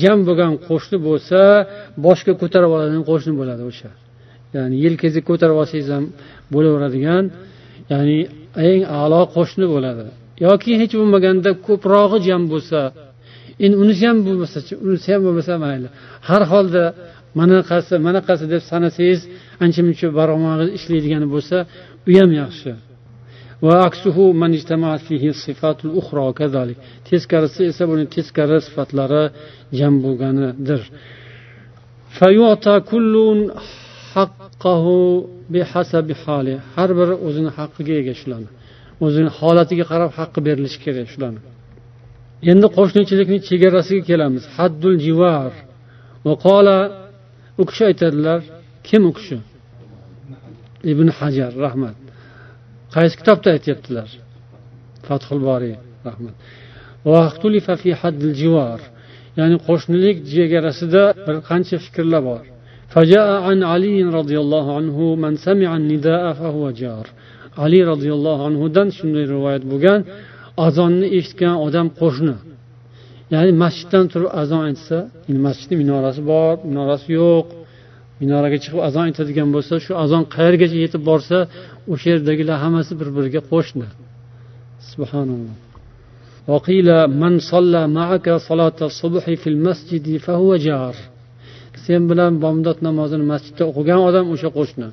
jam 0.02 0.20
bo'lgan 0.28 0.54
qo'shni 0.68 0.98
bo'lsa 1.08 1.40
boshga 2.06 2.34
ko'tarib 2.42 2.70
oladigan 2.76 3.04
qo'shni 3.12 3.34
bo'ladi 3.40 3.64
o'sha. 3.72 3.90
Ya'ni 4.56 4.76
yelkangizga 4.86 5.24
ko'tarib 5.30 5.58
olsangiz 5.62 5.90
ham 5.96 6.06
bo'laveradigan 6.54 7.24
ya'ni 7.92 8.18
eng 8.70 8.82
a'lo 9.00 9.22
qo'shni 9.36 9.66
bo'ladi. 9.74 10.04
Yoki 10.46 10.72
hech 10.82 10.94
bo'lmaganda 11.00 11.50
ko'prog'i 11.68 12.18
jam 12.28 12.42
bo'lsa 12.54 12.80
endi 13.64 13.76
unisi 13.84 14.04
ham 14.10 14.18
bo'lmasa 14.28 14.58
unisi 14.88 15.08
ham 15.14 15.22
bo'lmasa 15.28 15.54
mayli. 15.66 15.88
Har 16.30 16.44
holda 16.52 16.84
manaqasi 17.40 17.94
manaqasi 18.08 18.46
deb 18.54 18.62
sanasangiz 18.72 19.22
ancha 19.64 19.82
muncha 19.88 20.08
barmog'ingiz 20.20 20.70
ishlaydigani 20.78 21.28
bo'lsa 21.34 21.58
u 22.10 22.12
ham 22.20 22.32
yaxshi. 22.44 22.72
Teskarisi 27.10 27.62
esa 27.72 27.84
buni 27.92 28.06
teskari 28.16 28.58
sifatlari 28.68 29.24
jam 29.80 29.94
bo'lganidir 30.06 30.82
har 36.76 36.90
biri 37.00 37.16
o'zini 37.28 37.52
haqqiga 37.58 37.94
ega 38.02 38.14
shularni 38.22 38.50
o'zini 39.06 39.30
holatiga 39.40 39.86
qarab 39.92 40.12
haqqi 40.20 40.40
berilishi 40.48 40.80
kerak 40.86 41.08
shularni 41.14 41.42
endi 42.52 42.68
qo'shnichilikni 42.78 43.40
chegarasiga 43.50 44.04
kelamiz 44.10 44.44
haddul 44.58 44.96
jivar 45.06 45.52
u 47.62 47.64
kishi 47.70 47.84
aytadilar 47.90 48.40
kim 48.88 49.02
u 49.10 49.12
kishi 49.18 49.38
ibn 50.92 51.08
hajar 51.20 51.52
rahmat 51.66 52.03
qaysi 52.95 53.15
kitobda 53.21 53.49
aytyaptilar 53.57 54.09
fathul 55.07 55.41
boriy 55.49 55.77
rahmat 56.09 56.35
ya'ni 59.39 59.57
qo'shnilik 59.69 60.17
chegarasida 60.35 61.03
bir 61.27 61.37
qancha 61.49 61.77
fikrlar 61.87 62.23
bor 62.31 62.45
فجاء 62.95 63.29
عن 63.49 63.59
علي 63.73 63.99
رضي 64.21 64.37
الله 64.45 64.67
عنه 64.79 64.97
من 65.25 65.33
سمع 65.47 65.71
النداء 65.81 66.25
فهو 66.41 66.65
جار 66.83 67.07
ali 67.65 67.81
roziyallohu 67.93 68.43
anhudan 68.49 68.89
shunday 68.99 69.25
rivoyat 69.35 69.65
bo'lgan 69.73 70.01
azonni 70.67 71.09
eshitgan 71.19 71.57
odam 71.67 71.87
qo'shni 72.01 72.37
ya'ni 73.35 73.53
masjiddan 73.63 74.05
turib 74.13 74.31
azon 74.43 74.63
aytsa 74.69 74.97
masjidni 75.47 75.77
minorasi 75.83 76.21
bor 76.33 76.55
minorasi 76.71 77.09
yo'q 77.21 77.47
minoraga 78.23 78.59
chiqib 78.65 78.81
azon 78.89 79.05
aytadigan 79.09 79.49
bo'lsa 79.55 79.75
shu 79.85 79.93
azon 80.05 80.23
qayergacha 80.35 80.79
yetib 80.85 81.03
borsa 81.11 81.39
o'sha 81.93 82.07
yerdagilar 82.15 82.57
hammasi 82.65 82.93
bir 83.01 83.09
biriga 83.17 83.41
qo'shni 83.53 83.89
subhanalloh 84.91 85.57
وقيل 86.53 86.89
من 87.23 87.33
صلى 87.53 87.83
معك 87.99 88.27
صلاة 88.49 88.79
الصبح 88.91 89.25
في 89.41 89.49
المسجد 89.55 90.07
فهو 90.17 90.51
جار 90.57 90.97
sen 91.87 92.03
bilan 92.11 92.33
bomdod 92.45 92.79
namozini 92.89 93.25
masjidda 93.33 93.65
o'qigan 93.71 94.01
odam 94.09 94.27
o'sha 94.35 94.51
qo'shni 94.59 94.89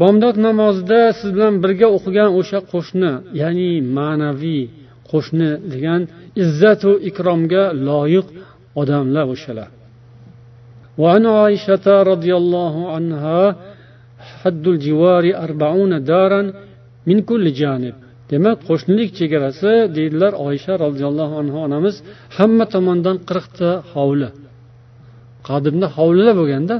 bomdod 0.00 0.36
namozida 0.46 1.00
siz 1.18 1.30
bilan 1.36 1.54
birga 1.62 1.88
o'qigan 1.96 2.30
o'sha 2.40 2.58
qo'shni 2.72 3.12
ya'ni 3.40 3.70
ma'naviy 3.98 4.62
qo'shni 5.10 5.50
degan 5.72 6.00
izzatu 6.44 6.90
ikromga 7.10 7.64
loyiq 7.88 8.26
odamlar 8.80 9.26
o'shalar 9.34 9.70
وعن 11.02 11.26
عائشة 11.26 11.86
رضي 12.12 12.32
الله 12.40 12.74
عنها 12.94 13.40
haddul 14.45 14.77
jivari 14.85 15.31
arbauna 15.45 15.97
daran 16.11 16.47
min 17.07 17.17
kulli 17.29 17.51
janib. 17.61 17.95
Demak 18.31 18.57
qo'shnilik 18.69 19.09
chegarasi 19.19 19.71
deydilar 19.97 20.33
oysha 20.47 20.73
roziyallohu 20.85 21.33
anhu 21.41 21.57
onamiz 21.67 21.95
hamma 22.37 22.65
tomondan 22.75 23.17
qirqta 23.29 23.69
hovli. 23.93 24.29
Qadimda 25.49 25.87
hovlilar 25.97 26.35
bo'lganda 26.41 26.75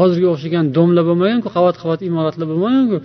hozirga 0.00 0.28
o'xshagan 0.34 0.66
domlar 0.76 1.04
bo'lmaganku 1.10 1.48
qavat 1.56 1.76
qavat 1.82 2.00
imoratlar 2.08 2.46
bo'lmaganku 2.52 2.96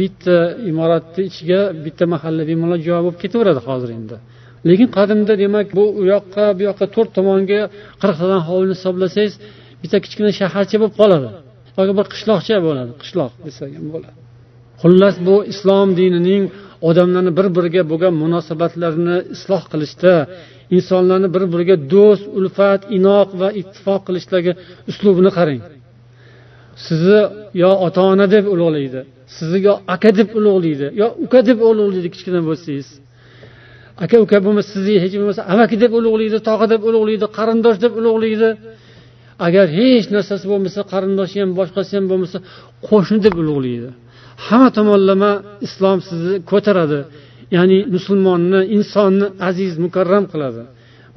bitta 0.00 0.36
imoratni 0.70 1.22
ichiga 1.30 1.60
bitta 1.84 2.04
mahalla 2.14 2.42
bemalol 2.50 2.80
joy 2.88 3.00
bo'lib 3.04 3.18
ketaveradi 3.24 3.60
hozir 3.68 3.90
endi. 3.98 4.16
Lekin 4.68 4.88
qadimda 4.96 5.34
demak 5.44 5.66
bu 5.78 5.84
u 6.00 6.02
yoqqa 6.14 6.44
bu 6.56 6.62
yoqqa 6.68 6.86
to'rt 6.94 7.10
tomonga 7.18 7.60
qirqtadan 8.02 8.40
hovlini 8.48 8.74
hisoblasangiz 8.78 9.34
bitta 9.82 9.96
kichkina 10.04 10.30
shaharcha 10.40 10.76
bo'lib 10.80 10.96
qoladi. 11.02 11.28
Yoki 11.80 11.94
bir 11.98 12.06
qishloqcha 12.14 12.56
bo'ladi 12.66 12.92
qishloq 13.02 13.32
desak 13.46 13.70
ham 13.78 13.86
bo'ladi. 13.94 14.16
Xullas 14.82 15.16
bu 15.26 15.36
islom 15.52 15.88
dinining 16.00 16.42
odamlarni 16.88 17.32
bir 17.38 17.46
biriga 17.56 17.82
bo'lgan 17.90 18.14
munosabatlarini 18.22 19.16
isloh 19.34 19.62
qilishda 19.72 20.14
insonlarni 20.76 21.28
bir 21.34 21.44
biriga 21.52 21.76
do'st 21.94 22.24
ulfat 22.38 22.80
inoq 22.96 23.28
va 23.40 23.48
ittifoq 23.60 24.00
qilishdagi 24.08 24.52
uslubini 24.90 25.30
qarang. 25.38 25.60
Sizni 26.86 27.20
yo 27.62 27.70
ota 27.86 28.00
ona 28.12 28.26
deb 28.34 28.44
ulug'laydi 28.54 29.00
sizni 29.36 29.58
yo 29.68 29.74
aka 29.94 30.10
deb 30.18 30.28
ulug'laydi 30.38 30.86
yo 31.00 31.06
uka 31.24 31.40
deb 31.48 31.58
ulug'laydi 31.70 32.08
kichkina 32.14 32.40
bo'lsangiz. 32.48 32.88
Aka 34.04 34.16
uka 34.24 34.38
bo'lmasa 34.44 34.68
sizni 34.74 34.94
hech 35.04 35.14
bo'lmasa 35.20 35.42
amaki 35.52 35.76
deb 35.82 35.92
ulug'laydi 35.98 36.38
tog'a 36.48 36.66
deb 36.72 36.82
ulug'laydi 36.88 37.26
qarindosh 37.38 37.78
deb 37.84 37.92
ulug'laydi. 38.00 38.48
Agar 39.46 39.66
hech 39.78 40.06
narsasi 40.14 40.44
bo'lmasa 40.52 40.80
qarindoshi 40.92 41.36
ham 41.42 41.50
boshqasi 41.60 41.92
ham 41.98 42.06
bo'lmasa 42.10 42.38
qo'shni 42.88 43.18
deb 43.26 43.34
ulug'laydi. 43.42 43.90
Hamma 44.46 44.68
tomonlama 44.78 45.32
islom 45.66 45.98
sizni 46.08 46.36
ko'taradi. 46.50 47.00
Ya'ni 47.56 47.78
musulmonni 47.94 48.60
insonni 48.76 49.26
aziz 49.48 49.72
mukarram 49.84 50.24
qiladi. 50.32 50.62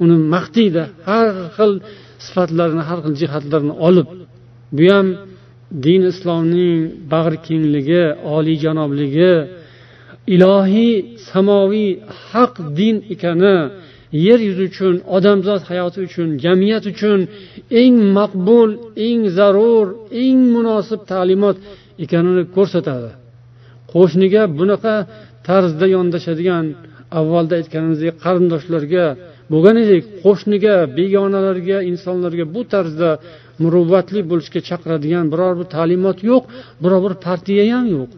Uni 0.02 0.16
maqtaydi 0.34 0.82
har 1.08 1.28
xil 1.56 1.72
sifatlarini 2.26 2.82
har 2.88 2.98
xil 3.04 3.14
jihatlarini 3.20 3.74
olib. 3.88 4.08
Bu 4.76 4.84
ham 4.94 5.08
din 5.86 6.02
islomning 6.12 6.80
bag'ri 7.12 7.38
kengligi 7.46 8.04
oliyjanobligi 8.36 9.32
ilohiy 10.34 10.94
samoviy 11.30 11.90
haq 12.28 12.54
din 12.78 12.96
ekani 13.14 13.56
yer 14.26 14.40
yuzi 14.48 14.64
uchun 14.70 14.94
odamzod 15.16 15.62
hayoti 15.70 15.98
uchun 16.06 16.28
jamiyat 16.44 16.84
uchun 16.92 17.20
eng 17.82 17.96
maqbul 18.18 18.70
eng 19.06 19.22
zarur 19.36 19.86
eng 20.24 20.40
munosib 20.54 21.00
ta'limot 21.12 21.56
ekanini 22.04 22.44
ko'rsatadi. 22.56 23.10
Qo'shniga 23.92 24.42
bunaqa 24.58 24.94
tarzda 25.48 25.86
yondashadigan 25.96 26.64
avvalda 27.18 27.54
aytganimizdek 27.60 28.14
qarindoshlarga 28.24 29.06
bo'lgan 29.52 29.76
edik. 29.84 30.02
Qo'shniga 30.24 30.74
begonalarga 30.98 31.78
insonlarga 31.90 32.44
bu 32.54 32.60
tarzda 32.72 33.10
muruvvatli 33.62 34.20
bo'lishga 34.30 34.60
chaqiradigan 34.68 35.26
biror 35.32 35.52
bir 35.60 35.66
ta'limot 35.76 36.18
yo'q 36.30 36.42
biror 36.82 37.00
bir 37.06 37.14
partiya 37.26 37.64
ham 37.74 37.86
yo'q. 37.96 38.10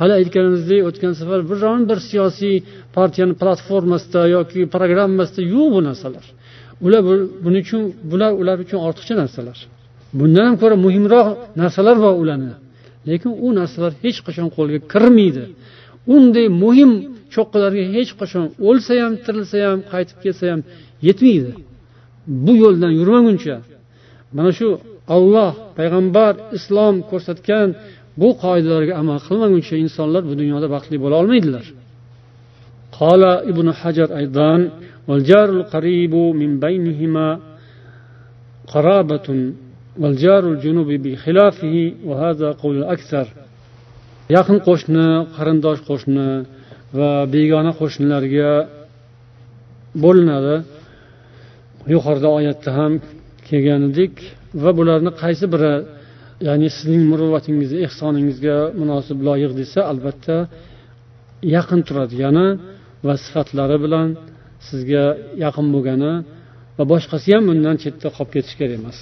Hali 0.00 0.12
aytganimizdek 0.20 0.80
o'tgan 0.88 1.12
safar 1.20 1.40
biron 1.50 1.80
bir 1.90 1.98
siyosiy 2.08 2.56
partiyani 2.96 3.34
platformasida 3.42 4.22
yoki 4.36 4.60
programmasida 4.74 5.42
yo'q 5.54 5.66
bu 5.74 5.80
narsalar. 5.88 6.24
Ular 6.86 7.02
buning 7.44 7.62
uchun 7.66 7.82
bular 8.10 8.32
ular 8.40 8.56
uchun 8.64 8.78
ortiqcha 8.86 9.14
narsalar. 9.22 9.58
Bundan 10.18 10.44
ham 10.48 10.56
ko'ra 10.62 10.76
muhimroq 10.86 11.28
narsalar 11.60 11.96
bor 12.04 12.14
ularni. 12.22 12.54
Lekin 13.08 13.32
u 13.46 13.48
narsalar 13.60 13.92
hech 14.04 14.18
qachon 14.26 14.48
qo'lga 14.56 14.78
kirmaydi. 14.92 15.44
Unday 16.16 16.46
muhim 16.62 16.90
cho'qqilarga 17.34 17.84
hech 17.96 18.10
qachon 18.20 18.44
o'lsa 18.68 18.92
ham 19.02 19.12
tirilsa 19.24 19.56
ham 19.66 19.78
qaytib 19.92 20.18
kelsa 20.24 20.44
ham 20.52 20.60
yetmaydi. 21.08 21.50
Bu 22.44 22.52
yo'ldan 22.62 22.92
yurmaguncha 22.98 23.56
mana 24.36 24.50
shu 24.58 24.68
olloh 25.16 25.50
payg'ambar 25.78 26.32
islom 26.58 26.94
ko'rsatgan 27.10 27.68
bu 28.21 28.29
qoidalarga 28.43 28.93
amal 29.01 29.19
qilmaguncha 29.27 29.75
insonlar 29.85 30.21
bu 30.29 30.33
dunyoda 30.41 30.67
baxtli 30.75 30.97
bo'la 31.03 31.15
olmaydilar 31.23 31.65
قال 32.99 33.23
ابن 33.51 33.67
حجر 33.79 34.07
أيضا 34.21 34.53
والجار 35.07 35.49
القريب 35.59 36.13
من 36.41 36.51
بينهما 36.65 37.27
قرابة 38.73 39.27
والجار 40.01 40.43
الجنوب 40.53 40.89
بخلافه 41.03 41.75
وهذا 42.07 42.47
قول 42.61 42.75
الأكثر 42.81 43.27
yaqin 44.37 44.57
qo'shni 44.67 45.07
qarindosh 45.35 45.81
qo'shni 45.89 46.29
va 46.97 47.11
begona 47.33 47.71
qo'shnilarga 47.79 48.51
bo'linadi 50.03 50.55
yuqorida 51.93 52.29
oyatda 52.37 52.69
ham 52.77 52.91
kelgan 53.47 53.81
edik 53.89 54.13
va 54.63 54.71
bularni 54.79 55.11
qaysi 55.21 55.45
biri 55.53 55.73
ya'ni 56.47 56.67
sizning 56.77 57.03
muruvvatingizga 57.11 57.79
ehsoningizga 57.87 58.57
munosib 58.81 59.17
loyiq 59.27 59.51
desa 59.61 59.79
albatta 59.91 60.37
yaqin 61.55 61.79
turadigani 61.87 62.47
va 63.05 63.13
sifatlari 63.23 63.77
bilan 63.85 64.07
sizga 64.67 65.03
yaqin 65.43 65.67
bo'lgani 65.75 66.13
va 66.77 66.83
boshqasi 66.91 67.29
ham 67.35 67.43
bundan 67.49 67.75
chetda 67.83 68.07
qolib 68.15 68.31
ketishi 68.35 68.57
kerak 68.61 68.79
emas 68.81 68.99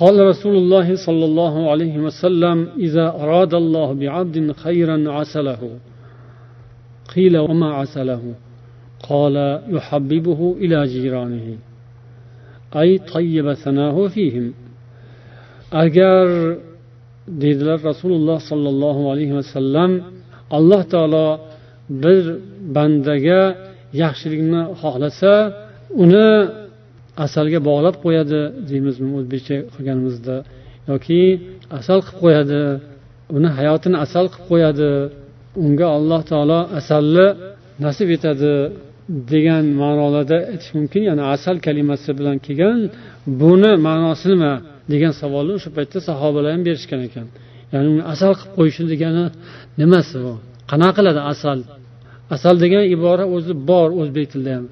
قال 0.00 0.16
رسول 0.32 0.56
الله 0.62 0.88
صلى 1.06 1.24
الله 1.30 1.54
عليه 1.70 1.98
وسلم 2.06 2.58
إذا 2.86 3.06
أراد 3.22 3.52
الله 3.62 3.88
بعبد 4.02 4.36
خيرا 4.64 4.96
عسله 5.16 5.60
قيل 7.14 7.34
وما 7.38 7.70
عسله 7.80 8.22
قال 9.10 9.36
يحببه 9.76 10.40
إلى 10.62 10.78
جيرانه 10.94 11.46
أي 12.76 12.98
طيب 12.98 13.46
ثناه 13.64 13.96
فيهم 14.14 14.54
agar 15.71 16.25
deydilar 17.41 17.79
rasululloh 17.91 18.39
sollallohu 18.51 19.03
alayhi 19.13 19.35
vasallam 19.39 19.91
alloh 20.57 20.81
taolo 20.93 21.27
bir 22.03 22.21
bandaga 22.75 23.41
yaxshilikni 24.03 24.61
xohlasa 24.81 25.33
uni 26.03 26.29
asalga 27.25 27.59
bog'lab 27.69 27.95
qo'yadi 28.03 28.39
deymizmi 28.69 29.09
o'zbekcha 29.19 29.57
qilganimizda 29.73 30.35
yoki 30.91 31.21
asal 31.79 31.99
qilib 32.05 32.19
qo'yadi 32.23 32.61
uni 33.37 33.49
hayotini 33.57 33.97
asal 34.05 34.25
qilib 34.33 34.45
qo'yadi 34.51 34.89
unga 35.65 35.87
alloh 35.97 36.21
taolo 36.31 36.59
asalni 36.79 37.27
nasib 37.85 38.07
etadi 38.17 38.53
degan 39.31 39.65
ma'nolarda 39.81 40.37
aytish 40.51 40.71
mumkin 40.77 41.01
ya'ni 41.09 41.23
asal 41.35 41.55
kalimasi 41.67 42.09
bilan 42.19 42.37
kelgan 42.45 42.79
buni 43.41 43.71
ma'nosi 43.87 44.25
nima 44.33 44.53
degan 44.91 45.13
savolni 45.21 45.53
o'sha 45.57 45.69
paytda 45.77 45.99
sahobalar 46.09 46.51
ham 46.55 46.63
berishgan 46.67 47.01
ekan. 47.07 47.27
Ya'ni 47.73 47.87
uni 47.93 48.03
asal 48.13 48.31
qilib 48.39 48.53
qo'yishi 48.57 48.83
degani 48.93 49.25
nimasi 49.81 50.15
bu? 50.23 50.33
Qanaqa 50.71 50.93
qiladi 50.97 51.21
asal? 51.33 51.59
Asal 52.35 52.55
degan 52.63 52.83
ibora 52.95 53.25
o'zi 53.35 53.53
bor 53.69 53.89
o'zbek 54.01 54.25
tilida 54.31 54.51
ham. 54.57 54.65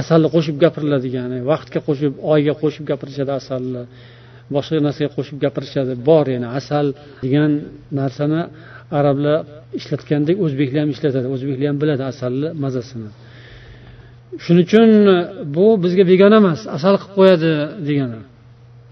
Asalni 0.00 0.28
qo'shib 0.34 0.56
gapiriladigani 0.64 1.38
vaqtga 1.50 1.80
qo'shib 1.88 2.12
oyga 2.32 2.54
qo'shib 2.62 2.84
gapirishadi 2.90 3.32
asalni 3.40 3.82
boshqa 4.54 4.74
narsaga 4.86 5.10
qo'shib 5.16 5.36
gapirishadi. 5.44 5.92
Bor 6.08 6.24
ya'ni 6.34 6.48
asal 6.60 6.86
degan 7.24 7.50
narsani 8.00 8.40
arablar 8.98 9.38
ishlatgandek 9.78 10.36
o'zbeklar 10.44 10.80
ham 10.84 10.90
ishlatadi 10.96 11.26
o'zbeklar 11.34 11.66
ham 11.70 11.78
biladi 11.82 12.02
asalni 12.12 12.48
mazasini. 12.64 13.10
Shuning 14.44 14.66
uchun 14.68 14.88
bu 15.56 15.66
bizga 15.84 16.04
begona 16.12 16.36
emas 16.42 16.60
asal 16.76 16.94
qilib 17.00 17.14
qo'yadi 17.18 17.50
degani. 17.88 18.20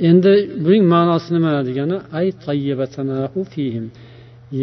Endi 0.08 0.34
buning 0.64 0.84
ma'nosi 0.94 1.28
nima 1.36 1.50
degani? 1.68 1.96
Ay 2.18 2.26
fihim. 3.52 3.86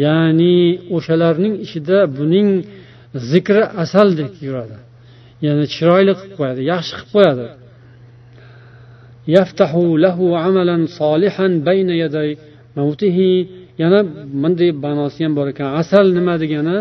Ya'ni 0.04 0.56
o'shalarning 0.96 1.54
ichida 1.64 1.98
buning 2.18 2.48
zikri 3.30 3.64
asaldek 3.82 4.32
yuradi. 4.46 4.76
Ya'ni 5.44 5.64
chiroyli 5.74 6.12
qilib 6.18 6.34
qo'yadi 6.38 6.60
yaxshi 6.72 6.94
qilib 6.98 7.10
qo'yadi. 7.14 7.46
Yana 13.82 14.00
bunday 14.42 14.70
ma'nosi 14.84 15.20
ham 15.24 15.32
bor 15.38 15.46
ekan. 15.52 15.68
Asal 15.82 16.06
nima 16.18 16.34
degani? 16.42 16.78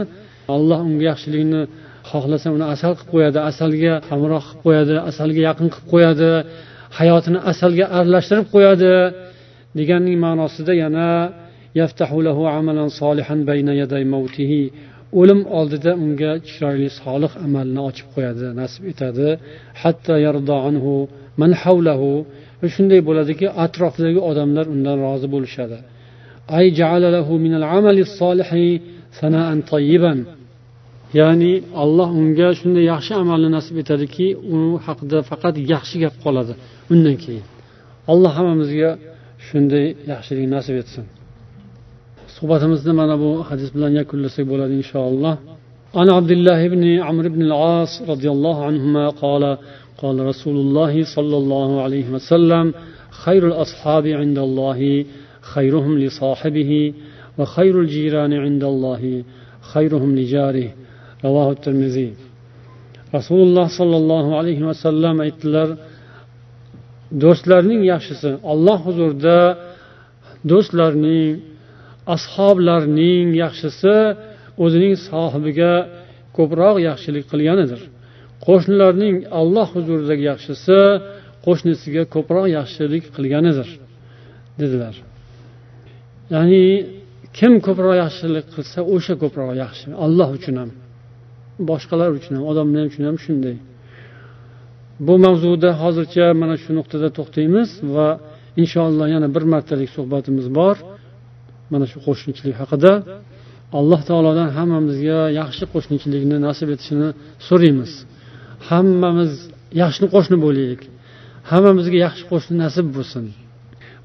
Alloh 0.56 0.80
unga 0.88 1.04
yaxshilikni 1.12 1.62
xohlasa 2.10 2.48
uni 2.56 2.66
asal 2.76 2.92
qilib 2.98 3.10
qo'yadi 3.14 3.40
asalga 3.50 3.94
hamroh 4.10 4.44
qilib 4.48 4.62
qo'yadi 4.66 4.96
asalga 5.10 5.42
yaqin 5.50 5.68
qilib 5.74 5.88
qo'yadi. 5.94 6.32
Hayotini 6.98 7.40
asalga 7.52 7.86
aralashtirib 7.98 8.48
qo'yadi 8.54 8.94
deganning 9.80 10.18
ma'nosida 10.26 10.74
yana 10.84 11.08
amalan 12.60 12.90
solihan 13.00 13.40
bayna 13.50 13.74
yaday 13.82 14.04
mavtihi 14.16 14.62
o'lim 15.20 15.42
oldida 15.60 15.92
unga 16.04 16.32
chiroyli 16.50 16.90
solih 17.02 17.32
amalni 17.46 17.82
ochib 17.90 18.08
qo'yadi 18.16 18.46
nasib 18.62 18.84
etadi. 18.92 19.28
Hatto 19.82 20.14
man 21.42 21.52
havlahu 21.64 22.12
shunday 22.76 23.02
bo'ladiki 23.10 23.48
atrofidagi 23.66 24.20
odamlar 24.30 24.66
undan 24.74 24.98
rozi 25.06 25.28
bo'lishadi. 25.34 25.78
Ay 26.58 26.66
ja'ala 26.80 27.08
ja'alalahu 27.08 27.34
minal 27.46 27.66
amali 27.78 28.04
solihi 28.20 28.66
sanaan 29.20 29.58
tayyiban. 29.72 30.20
Ya'ni 31.20 31.54
alloh 31.84 32.10
unga 32.22 32.48
shunday 32.60 32.84
yaxshi 32.94 33.14
amalni 33.24 33.50
nasib 33.58 33.76
etadiki 33.84 34.28
u 34.56 34.58
haqida 34.86 35.20
faqat 35.30 35.56
yaxshi 35.74 35.96
gap 36.04 36.16
qoladi 36.24 36.54
undan 36.94 37.16
keyin 37.24 37.46
alloh 38.12 38.32
hammamizga 38.38 38.92
shunday 39.48 39.86
yaxshilik 40.12 40.48
nasib 40.56 40.76
etsin 40.82 41.06
suhbatimizni 42.36 42.94
mana 43.02 43.16
bu 43.24 43.30
hadis 43.50 43.70
bilan 43.76 43.92
yakunlasak 44.00 44.44
bo'ladi 44.52 44.74
inshaalloh 44.82 45.36
عن 46.00 46.10
عبد 46.18 46.32
الله 46.38 46.62
بن 46.74 46.84
عمرو 47.08 47.30
بن 47.36 47.42
العاص 47.50 47.94
رضي 48.12 48.30
الله 48.36 48.58
عنهما 48.70 49.06
قال 49.24 49.44
قال 50.02 50.18
رسول 50.32 50.58
الله 50.64 50.94
صلى 51.16 51.38
الله 51.42 51.70
عليه 51.82 52.08
وسلم 52.16 52.66
خير 53.24 53.48
الأصحاب 53.52 54.06
عند 54.22 54.38
الله 54.48 54.80
خيرهم 55.54 55.94
لصاحبه 56.04 56.94
وخير 57.38 57.74
الجيران 57.82 58.34
عند 58.46 58.64
الله 58.64 59.24
خيرهم 59.62 60.16
لجاره 60.16 60.70
ravohi 61.26 61.56
termiziy 61.66 62.12
rasululloh 63.18 63.68
sollallohu 63.80 64.32
alayhi 64.40 64.64
vasallam 64.70 65.16
aytdilar 65.26 65.70
do'stlarning 67.24 67.82
yaxshisi 67.94 68.30
olloh 68.52 68.80
huzurida 68.88 69.40
do'stlarning 70.52 71.30
ashoblarning 72.16 73.28
yaxshisi 73.44 73.96
o'zining 74.64 74.96
sohibiga 75.10 75.74
ko'proq 76.38 76.76
yaxshilik 76.90 77.26
qilganidir. 77.32 77.82
Qo'shnilarning 78.48 79.16
olloh 79.42 79.68
huzuridagi 79.76 80.24
yaxshisi 80.32 80.80
qo'shnisiga 81.46 82.04
ko'proq 82.16 82.46
yaxshilik 82.58 83.04
qilganidir 83.16 83.70
dedilar. 84.62 84.96
Ya'ni 86.34 86.64
kim 87.38 87.54
ko'proq 87.66 87.96
yaxshilik 88.04 88.46
qilsa 88.56 88.80
o'sha 88.96 89.14
ko'proq 89.24 89.52
yaxshi 89.64 89.88
alloh 90.06 90.30
uchun 90.38 90.56
ham. 90.62 90.72
Boshqalar 91.70 92.10
uchun 92.20 92.34
ham 92.38 92.46
odamlar 92.52 92.84
uchun 92.92 93.04
ham 93.10 93.18
shunday. 93.26 93.58
Bu 95.08 95.14
mavzuda 95.26 95.70
hozircha 95.82 96.26
mana 96.42 96.56
shu 96.64 96.72
nuqtada 96.78 97.08
to'xtaymiz 97.18 97.70
va 97.96 98.08
inshaalloh 98.62 99.08
yana 99.16 99.28
bir 99.36 99.44
martalik 99.54 99.90
suhbatimiz 99.98 100.48
bor. 100.60 100.76
Mana 101.74 101.86
shu 101.92 101.98
qo'shnichilik 102.08 102.56
haqida 102.62 102.94
alloh 103.80 104.02
taolodan 104.10 104.50
hammamizga 104.58 105.20
yaxshi 105.40 105.64
qo'shnichilikni 105.74 106.38
nasib 106.48 106.68
etishini 106.76 107.10
so'raymiz. 107.48 107.92
Hammamiz 108.70 109.32
yaxshi 109.84 110.06
qo'shni 110.14 110.38
bo'laylik. 110.46 110.82
Hammamizga 111.52 111.98
yaxshi 112.06 112.24
qo'shni 112.32 112.56
nasib 112.64 112.88
bo'lsin. 112.96 113.26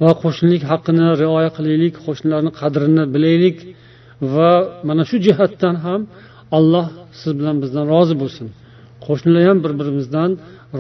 Va 0.03 0.11
qo'shnilik 0.23 0.63
haqqini 0.71 1.07
rioya 1.23 1.51
qilaylik 1.57 1.95
qo'shnilarni 2.07 2.51
qadrini 2.61 3.05
bilaylik 3.15 3.57
va 4.35 4.51
mana 4.89 5.03
shu 5.11 5.17
jihatdan 5.27 5.75
ham 5.85 6.01
alloh 6.58 6.86
siz 7.22 7.32
bilan 7.40 7.56
bizdan 7.64 7.86
rozi 7.94 8.16
bo'lsin 8.22 8.48
qo'shnilar 9.06 9.44
ham 9.50 9.58
bir 9.64 9.74
birimizdan 9.80 10.32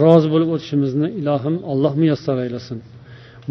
rozi 0.03 0.27
bo'lib 0.33 0.49
o'tishimizni 0.55 1.07
ilohim 1.19 1.55
alloh 1.71 1.93
muyassar 2.01 2.37
aylasin 2.45 2.77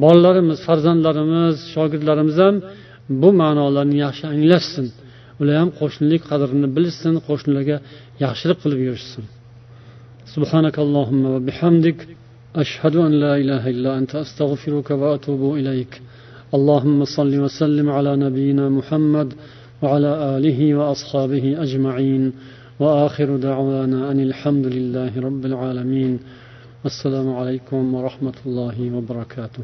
bolalarimiz 0.03 0.59
farzandlarimiz 0.67 1.57
shogirdlarimiz 1.75 2.37
ham 2.45 2.57
bu 3.23 3.29
ma'nolarni 3.43 3.97
yaxshi 4.07 4.25
anglashsin 4.35 4.87
ular 5.41 5.57
ham 5.63 5.71
qo'shnilik 5.81 6.23
qadrini 6.31 6.69
bilishsin 6.77 7.15
qo'shnilarga 7.29 7.77
yaxshilik 8.25 8.59
qilib 8.63 8.83
yurishsin 8.89 9.25
سبحانك 10.37 10.77
اللهم 10.87 11.23
وبحمدك 11.35 11.99
أشهد 12.63 12.95
أن 13.07 13.13
لا 13.25 13.33
إله 13.43 13.63
إلا 13.75 13.91
أنت 13.99 14.13
أستغفرك 14.25 14.89
وأتوب 15.01 15.43
إليك 15.59 15.93
اللهم 16.57 16.99
صل 17.17 17.33
وسلم 17.45 17.87
على 17.97 18.13
نبينا 18.25 18.65
محمد 18.79 19.29
وعلى 19.82 20.38
آله 20.38 20.76
وأصحابه 20.76 21.64
أجمعين. 21.64 22.34
وآخر 22.80 23.38
دعوانا 23.38 24.12
أن 24.12 24.20
الحمد 24.20 24.66
لله 24.66 25.20
رب 25.20 25.46
العالمين. 25.46 26.20
السلام 26.86 27.34
عليكم 27.34 27.96
ورحمة 27.96 28.34
الله 28.46 28.96
وبركاته. 28.96 29.64